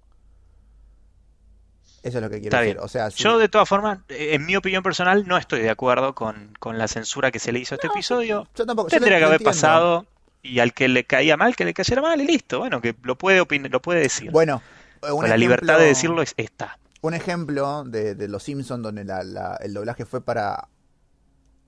[2.03, 2.85] Eso es lo que quiero Está decir, bien.
[2.85, 3.09] o sea.
[3.09, 6.79] Yo, de todas formas, eh, en mi opinión personal, no estoy de acuerdo con, con
[6.79, 8.49] la censura que se le hizo a este No, episodio.
[8.55, 9.51] yo tampoco, yo Tendría que lo haber entiendo.
[9.51, 10.07] pasado
[10.43, 12.61] y al que le caía mal, que le cayera mal y listo.
[12.61, 13.39] Bueno, que lo puede
[13.69, 14.31] lo puede decir.
[14.31, 14.63] Bueno,
[15.03, 16.79] eh, un la libertad de decirlo es- está.
[17.01, 20.69] Un ejemplo de, de Los Simpsons donde la- la- el doblaje fue para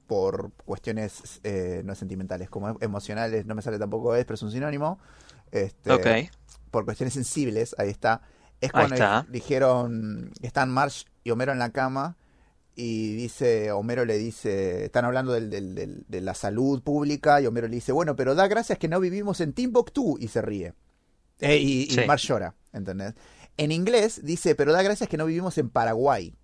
[0.06, 4.50] por cuestiones eh, no sentimentales como emocionales, no me sale tampoco es, pero es un
[4.50, 4.98] sinónimo.
[5.52, 6.06] Este, Ok.
[6.72, 8.22] Por cuestiones sensibles, ahí está.
[8.60, 9.26] Es cuando está.
[9.30, 12.16] dijeron, están Marsh y Homero en la cama
[12.74, 17.46] y dice, Homero le dice, están hablando del- del- del- de la salud pública y
[17.46, 20.74] Homero le dice, bueno, pero da gracias que no vivimos en Timbuktu y se ríe.
[21.40, 22.00] Eh, y, y Sí.
[22.06, 23.14] Marsh llora, ¿entendés?
[23.60, 26.34] En inglés dice, pero da gracias que no vivimos en Paraguay.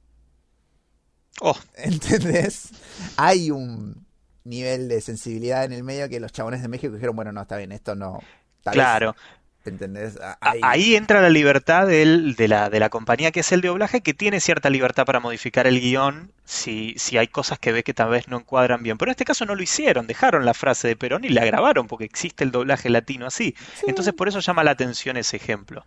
[1.40, 2.68] Oh, ¿Entendés?
[3.16, 4.06] Hay un
[4.44, 7.56] nivel de sensibilidad en el medio que los chabones de México dijeron, bueno, no, está
[7.56, 8.20] bien, esto no.
[8.62, 9.16] tal vez", claro.
[9.64, 10.16] ¿Entendés?
[10.40, 14.14] Ahí entra la libertad del- de, la, de la compañía que es el doblaje, que
[14.14, 18.10] tiene cierta libertad para modificar el guion si, si hay cosas que ve que tal
[18.10, 18.96] vez no encuadran bien.
[18.96, 21.88] Pero en este caso no lo hicieron, dejaron la frase de Perón y la grabaron
[21.88, 23.56] porque existe el doblaje latino así.
[23.74, 23.86] Sí.
[23.88, 25.84] Entonces por eso llama la atención ese ejemplo.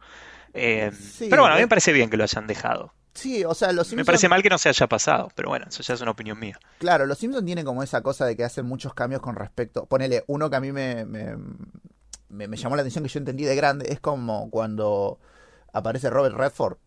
[0.54, 1.66] Eh, Sí, pero bueno, a mí eh.
[1.66, 2.94] me parece bien que lo hayan dejado.
[3.14, 4.06] Sí, o sea, los Me Simpsons...
[4.06, 6.58] parece mal que no se haya pasado, pero bueno, eso ya es una opinión mía.
[6.78, 9.86] Claro, los Simpsons tienen como esa cosa de que hacen muchos cambios con respecto.
[9.88, 11.36] Ponele, uno que a mí me, me,
[12.30, 15.20] me- me llamó la atención que yo entendí de grande es como cuando
[15.74, 16.78] aparece Robert Redford.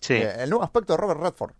[0.00, 1.52] Sí, Eh, el nuevo aspecto de Robert Redford.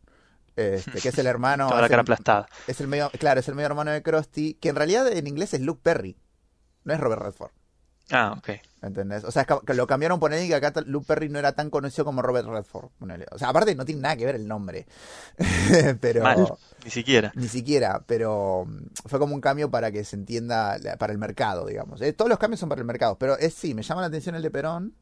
[0.57, 1.69] Este, que es el hermano.
[1.69, 2.49] toda la cara aplastada.
[2.67, 5.55] Es el medio, claro, es el medio hermano de Krusty, que en realidad en inglés
[5.55, 6.19] es Luke Perry,
[6.85, 7.53] no es Robert Redford,
[8.11, 8.51] Ah, ok.
[8.83, 9.25] ¿entendés?
[9.25, 12.05] O sea, que- lo cambiaron por ahí que acá Luke Perry no era tan conocido
[12.05, 13.27] como Robert Redford, ponele.
[13.31, 14.87] O sea, aparte no tiene nada que ver el nombre,
[16.01, 16.53] pero Mal,
[16.85, 17.31] ni siquiera.
[17.35, 21.67] ni siquiera, pero mm, fue como un cambio para que se entienda para el mercado,
[21.67, 22.01] digamos.
[22.01, 24.35] Eh, todos los cambios son para el mercado, pero es sí, me llama la atención
[24.35, 24.95] el de Perón,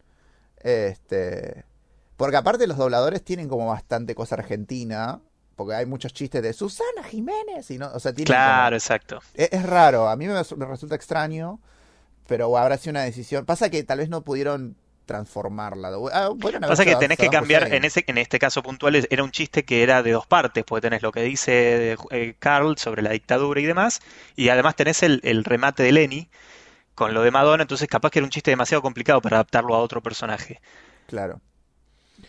[0.60, 1.64] este,
[2.16, 5.20] porque aparte los dobladores tienen como bastante cosa argentina,
[5.56, 9.20] porque hay muchos chistes de Susana Jiménez y no, o sea, Claro, exacto.
[9.34, 11.60] es, es raro, a mí me, me resulta extraño,
[12.28, 13.44] pero habrá sido una decisión.
[13.46, 14.76] Pasa que tal vez no pudieron
[15.06, 15.90] transformarla.
[16.12, 19.64] Ah, Pasa que tenés que cambiar, en ese, en este caso puntual era un chiste
[19.64, 23.60] que era de dos partes, porque tenés lo que dice eh, Carl sobre la dictadura
[23.60, 24.00] y demás,
[24.36, 26.28] y además tenés el, el remate de Lenny
[26.94, 29.80] con lo de Madonna, entonces capaz que era un chiste demasiado complicado para adaptarlo a
[29.80, 30.60] otro personaje.
[31.06, 31.40] Claro.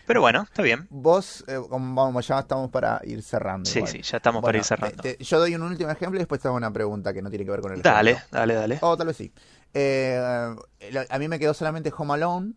[0.06, 0.88] Pero bueno, está bien.
[0.90, 3.70] Vos, eh, vamos, ya estamos para ir cerrando.
[3.70, 3.92] Sí, igual.
[3.92, 5.02] sí, ya estamos para ir cerrando.
[5.02, 7.30] te- te- yo doy un último ejemplo y después te hago una pregunta que no
[7.30, 8.28] tiene que ver con el Dale, ejemplo.
[8.38, 8.78] dale, dale.
[8.82, 9.32] O tal vez sí.
[9.74, 10.56] Eh,
[11.08, 12.52] a mí me quedó solamente Home Alone,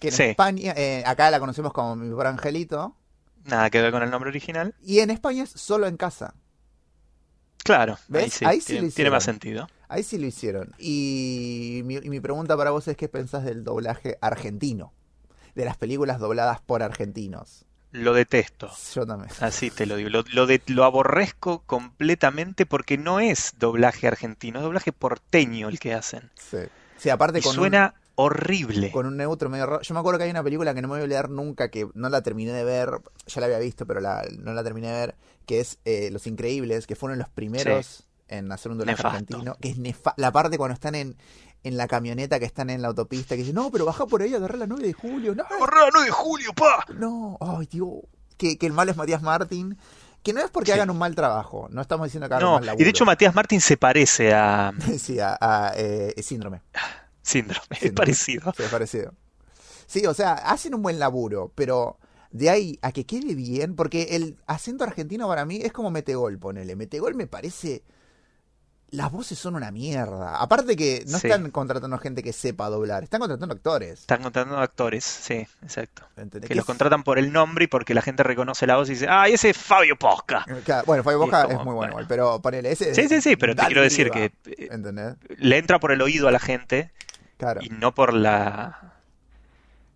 [0.00, 0.22] que en Sí.
[0.24, 2.96] España, eh, acá la conocemos como Mi Pobre Angelito,
[3.44, 4.74] Nada que ver con el nombre original.
[4.82, 6.34] y en España es Solo en Casa.
[7.64, 8.34] Claro, ahí ¿Ves?
[8.34, 9.40] sí, Ahí sí tiene, lo tiene más hicieron.
[9.40, 9.68] sentido.
[9.88, 10.74] Ahí sí lo hicieron.
[10.78, 14.92] Y mi, y mi pregunta para vos es qué pensás del doblaje argentino,
[15.54, 17.64] de las películas dobladas por argentinos.
[17.94, 18.70] Lo detesto.
[18.94, 19.30] Yo también.
[19.40, 20.10] Así te lo digo.
[20.10, 25.78] Lo, lo de- lo aborrezco completamente porque no es doblaje argentino, es doblaje porteño el
[25.78, 26.30] que hacen.
[26.34, 26.58] Sí.
[26.98, 28.90] Sí, aparte Y con un- suena horrible.
[28.90, 29.82] con un neutro medio raro.
[29.82, 31.88] Yo me acuerdo que hay una película que no me voy a olvidar nunca, que
[31.94, 32.90] no la terminé de ver,
[33.26, 35.14] ya la había visto, pero la, no la terminé de ver,
[35.46, 39.68] que es eh, Los Increíbles, que fueron los primeros en hacer un doblaje argentino, que
[39.70, 41.16] es nefa la parte cuando están en,
[41.64, 44.32] en la camioneta, que están en la autopista, que dicen, no, pero baja por ahí,
[44.34, 46.84] agarrá la 9 de julio, no, ¡Borrá, 9 de julio, pa!
[46.96, 48.02] no, ay, tío,
[48.36, 49.76] que, que el malo es Matías Martín,
[50.22, 50.72] que no es porque Sí.
[50.72, 52.82] hagan un mal trabajo, no estamos diciendo que hagan No, un mal laburo.
[52.82, 56.62] y de hecho Matías Martín se parece a sí, a, a, eh, síndrome.
[57.22, 57.94] Síndrome, es Síndrome.
[57.96, 58.52] parecido.
[58.56, 59.12] Sí, es parecido.
[59.86, 61.98] Sí, o sea, hacen un buen laburo, pero
[62.30, 66.38] de ahí a que quede bien, porque el acento argentino para mí es como Metegol,
[66.38, 66.74] ponele.
[66.76, 67.82] Metegol me parece.
[68.94, 70.40] Las voces son una mierda.
[70.40, 71.26] Aparte que no Sí.
[71.26, 74.00] están contratando gente que sepa doblar, están contratando actores.
[74.00, 76.02] Están contratando actores, sí, exacto.
[76.16, 76.48] ¿entendés?
[76.48, 78.92] Que los es- contratan por el nombre y porque la gente reconoce la voz y
[78.92, 80.44] dice, ¡ay, ese es Fabio Posca!
[80.64, 82.94] Claro, Bueno, Fabio Y es Boca como, es muy bueno, pero ponele ese.
[82.94, 85.16] Sí, sí, sí, pero te quiero decir que eh, ¿Entendés?
[85.38, 86.92] le entra por el oído a la gente
[87.36, 87.60] Claro.
[87.62, 88.92] y no por la,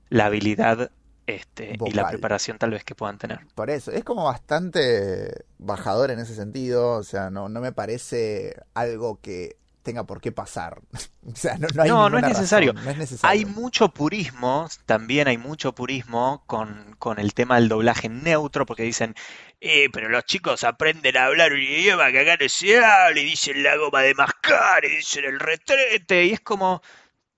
[0.08, 0.90] la habilidad
[1.28, 3.40] este, y la preparación tal vez que puedan tener.
[3.54, 8.56] Por eso, es como bastante bajador en ese sentido, o sea, no, no me parece
[8.72, 10.80] algo que tenga por qué pasar.
[11.26, 12.72] o sea, no, no hay No, no es necesario.
[12.72, 13.30] no es necesario.
[13.30, 18.84] Hay mucho purismo, también hay mucho purismo con, con el tema del doblaje neutro, porque
[18.84, 19.14] dicen,
[19.60, 23.24] eh, pero los chicos aprenden a hablar un idioma que acá no se habla, y
[23.26, 26.80] dicen la goma de mascar, y dicen el retrete, y es como,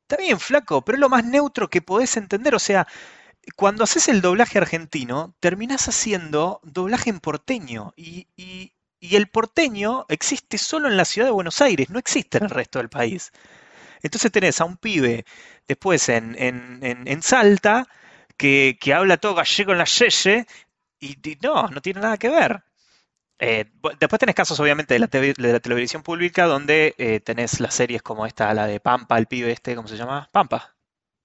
[0.02, 2.86] está bien, flaco, pero es lo más neutro que podés entender, o sea,
[3.56, 8.26] cuando haces el doblaje argentino, terminás haciendo doblaje en porteño, y,
[9.00, 12.78] el porteño existe solo en la ciudad de Buenos Aires, no existe en el resto
[12.78, 13.32] del país.
[14.02, 15.24] Entonces tenés a un pibe
[15.66, 17.86] después en, en, en, Salta
[18.36, 20.46] que, que habla todo gallego en la yeye
[21.00, 22.62] y, no, no tiene nada que ver.
[23.38, 23.64] Eh,
[23.98, 27.74] después tenés casos obviamente de la, TV de la televisión pública donde eh, tenés las
[27.74, 30.28] series como esta, la de Pampa, el pibe este, ¿cómo se llama?
[30.30, 30.74] Pampa,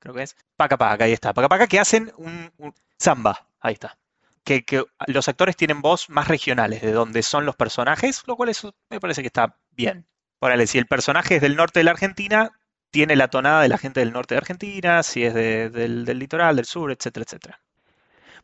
[0.05, 0.35] creo que es.
[0.57, 1.33] Ahí está.
[1.33, 3.97] Paca Paca que hacen un, un samba, ahí está.
[4.43, 4.63] Que,
[5.07, 8.99] los actores tienen voz más regionales, de donde son los personajes, lo cual eso me
[8.99, 10.05] parece que está bien.
[10.39, 12.51] Ponele, si el personaje es del norte de la Argentina,
[12.91, 16.19] tiene la tonada de la gente del norte de Argentina, si es de- del, del
[16.19, 17.59] litoral, del sur, etcétera, etcétera.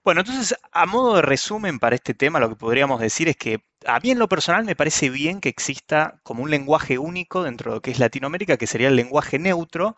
[0.03, 3.63] Bueno, entonces, a modo de resumen para este tema, lo que podríamos decir es que
[3.85, 7.71] a mí en lo personal me parece bien que exista como un lenguaje único dentro
[7.71, 9.95] de lo que es Latinoamérica, que sería el lenguaje neutro,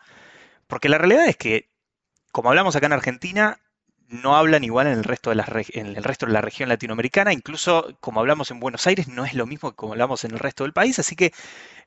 [0.66, 1.70] porque la realidad es que,
[2.32, 3.58] como hablamos acá en Argentina,
[4.08, 7.32] no hablan igual en el resto de la, en el resto de la región latinoamericana,
[7.32, 10.38] incluso como hablamos en Buenos Aires, no es lo mismo que como hablamos en el
[10.38, 11.32] resto del país, así que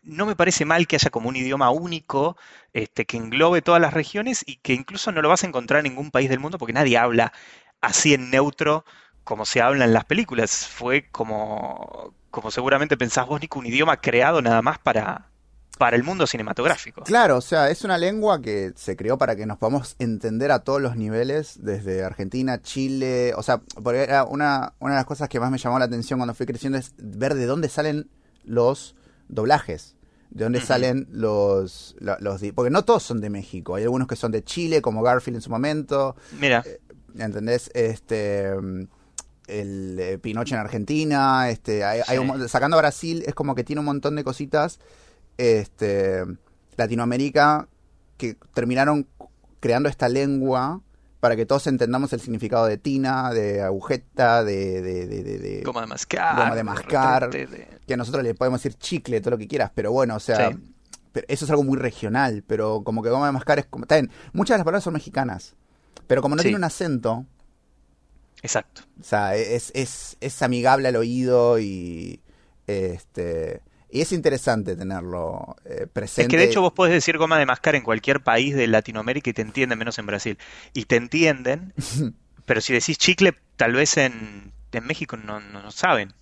[0.04, 2.38] no me parece mal que haya como un idioma único
[2.74, 5.92] este, que englobe todas las regiones y que incluso no lo vas a encontrar en
[5.92, 7.34] ningún país del mundo porque nadie habla
[7.82, 8.86] así en neutro
[9.24, 10.68] como se habla en las películas.
[10.68, 15.30] Fue como, como seguramente pensás vos, Nico, un idioma creado nada más para,
[15.78, 17.04] para el mundo cinematográfico.
[17.04, 20.60] Claro, o sea, es una lengua que se creó para que nos podamos entender a
[20.60, 25.30] todos los niveles, desde Argentina, Chile, o sea, porque era una, una de las cosas
[25.30, 28.10] que más me llamó la atención cuando fui creciendo es ver de dónde salen
[28.44, 28.96] los
[29.28, 29.96] doblajes,
[30.30, 34.32] de dónde salen los, los, porque no todos son de México, hay algunos que son
[34.32, 36.64] de Chile, como Garfield en su momento, Mira,
[37.18, 37.70] ¿entendés?
[37.74, 38.52] Este
[39.48, 43.64] el eh, Pinocho en Argentina, este, hay, hay un sacando a Brasil es como que
[43.64, 44.80] tiene un montón de cositas,
[45.38, 46.24] este,
[46.76, 47.68] Latinoamérica
[48.18, 49.08] que terminaron
[49.60, 50.82] creando esta lengua
[51.20, 55.88] para que todos entendamos el significado de tina, de agujeta, de, de, de, goma de
[55.88, 57.30] mascar, goma de mascar.
[57.88, 60.58] que nosotros le podemos decir chicle, todo lo que quieras, pero bueno, o sea, Sí.
[61.12, 63.96] pero eso es algo muy regional, pero como que goma de mascar es como, está
[63.96, 65.56] bien, muchas de las palabras son mexicanas,
[66.06, 66.50] pero como no Sí.
[66.50, 67.26] tiene un acento,
[68.44, 68.84] Exacto.
[69.02, 72.22] O sea, es, es, es amigable al oído y
[72.68, 76.24] este y es interesante tenerlo eh, presente.
[76.24, 79.30] Es que de hecho vos podés decir goma de mascar en cualquier país de Latinoamérica
[79.30, 80.38] y te entienden, menos en Brasil.
[80.74, 81.74] Y te entienden,
[82.46, 86.14] pero si decís chicle, tal vez en, en México no, no, no saben.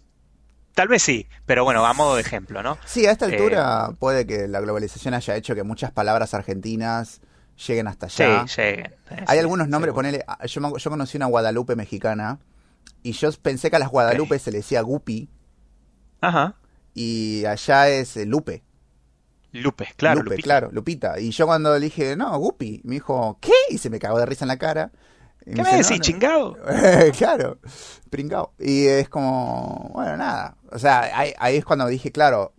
[0.74, 2.78] Tal vez sí, pero bueno, a modo de ejemplo, ¿no?
[2.86, 7.22] Sí, a esta altura puede que la globalización haya hecho que muchas palabras argentinas
[7.66, 8.45] lleguen hasta allá.
[8.45, 8.86] Sí, lleguen.
[9.09, 9.95] Eh, Hay sí, algunos nombres, seguro.
[10.09, 12.39] ponele, ah, yo, yo conocí una Guadalupe mexicana
[13.03, 15.30] y yo pensé que a las Guadalupe se le decía Gupi
[16.20, 16.55] Ajá.
[16.95, 18.63] Y allá es eh, Lupe.
[19.51, 20.15] Lupe, claro.
[20.21, 20.43] Lupe, Lupita.
[20.43, 21.19] claro, Lupita.
[21.19, 23.53] Y yo cuando le dije, no, Gupi, me dijo, ¿qué?
[23.69, 24.91] Y se me cagó de risa en la cara.
[25.45, 26.01] Y ¿Qué me dice, decís, "No, no".
[26.03, 26.57] chingado?
[27.17, 27.59] claro,
[28.09, 28.53] pringao.
[28.59, 30.57] Y es como, bueno, nada.
[30.71, 32.53] O sea, ahí, ahí es cuando dije, claro,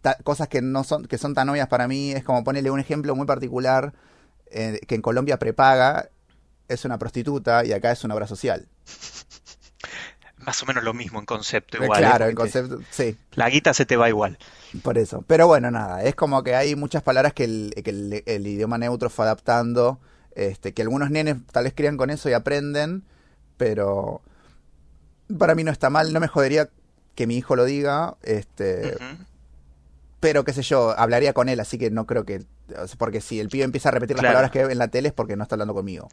[0.00, 2.80] ta- cosas que no son, que son tan obvias para mí, es como ponerle un
[2.80, 3.92] ejemplo muy particular,
[4.50, 6.08] eh, que en Colombia prepaga
[6.66, 8.66] es una prostituta y acá es una obra social.
[10.44, 12.00] Más o menos lo mismo en concepto Eh, igual.
[12.00, 12.30] claro, ¿eh?
[12.30, 14.38] en Porque te- concepto, sí, La guita se te va igual.
[14.82, 15.24] por eso.
[15.26, 18.78] Pero bueno, nada, es como que hay muchas palabras que el, que el, el idioma
[18.78, 19.98] neutro fue adaptando,
[20.34, 23.02] este, que algunos nenes tal vez crían con eso y aprenden,
[23.56, 24.22] pero
[25.38, 26.68] para mí no está mal, no me jodería
[27.14, 28.96] que mi hijo lo diga, este,
[30.20, 32.42] pero qué sé yo, hablaría con él, así que no creo que,
[32.98, 34.34] porque si el pibe empieza a repetir las Claro.
[34.34, 36.08] palabras que ve en la tele es porque no está hablando conmigo.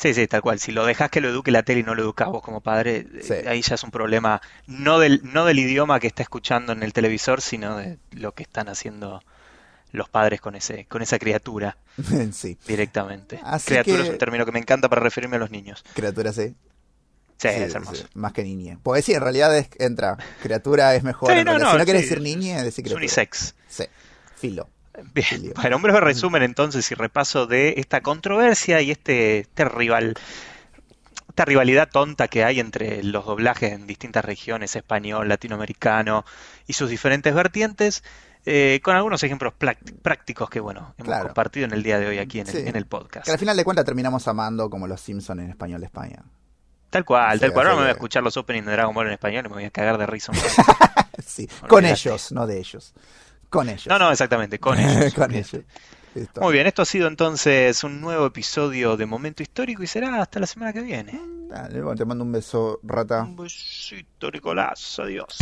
[0.00, 0.60] Sí, sí, tal cual.
[0.60, 3.06] Si lo dejas que lo eduque la tele y no lo educas vos como padre,
[3.14, 3.34] eh, Sí.
[3.48, 6.92] ahí ya es un problema no del, no del idioma que está escuchando en el
[6.92, 9.22] televisor, sino de lo que están haciendo
[9.90, 11.78] los padres con ese, con esa criatura
[12.32, 13.40] sí, directamente.
[13.42, 15.84] Así criatura que- es un término que me encanta para referirme a los niños.
[15.94, 16.54] criatura sí.
[17.40, 17.94] Sí, Sí, es hermoso.
[18.02, 18.78] sí, más que niñe.
[18.82, 21.32] Porque sí, en realidad es- entra, criatura es mejor.
[21.32, 22.96] Sí, no, si no quieres decir niñe, decir Es criatura.
[22.98, 23.54] unisex.
[23.68, 23.84] Sí,
[24.36, 24.68] filo.
[25.14, 30.14] Bien, bueno, un breve resumen entonces y repaso de esta controversia y este, este rival,
[31.28, 36.24] esta rivalidad tonta que hay entre los doblajes en distintas regiones, español, latinoamericano
[36.66, 38.02] y sus diferentes vertientes,
[38.46, 39.52] eh, con algunos ejemplos
[40.02, 41.24] prácticos que, bueno, hemos Claro.
[41.26, 42.62] compartido en el día de hoy aquí en el, Sí.
[42.66, 43.26] en el podcast.
[43.26, 46.22] Que al final de cuentas terminamos amando como los Simpsons en español de España.
[46.90, 47.66] Tal cual, Sí, tal cual.
[47.66, 49.64] Ahora me voy a escuchar los openings de Dragon Ball en español y me voy
[49.64, 50.32] a cagar de risa.
[51.26, 52.94] sí, con ellos, no de ellos.
[53.48, 53.86] Con ellos.
[53.86, 55.14] No, no, exactamente, con ellos.
[55.14, 55.62] con ellos.
[56.40, 60.40] Muy bien, esto ha sido entonces un nuevo episodio de Momento Histórico y será hasta
[60.40, 61.20] la semana que viene.
[61.48, 63.22] Dale, bueno, te mando un beso, rata.
[63.22, 64.98] Un besito, Nicolás.
[64.98, 65.38] Adiós.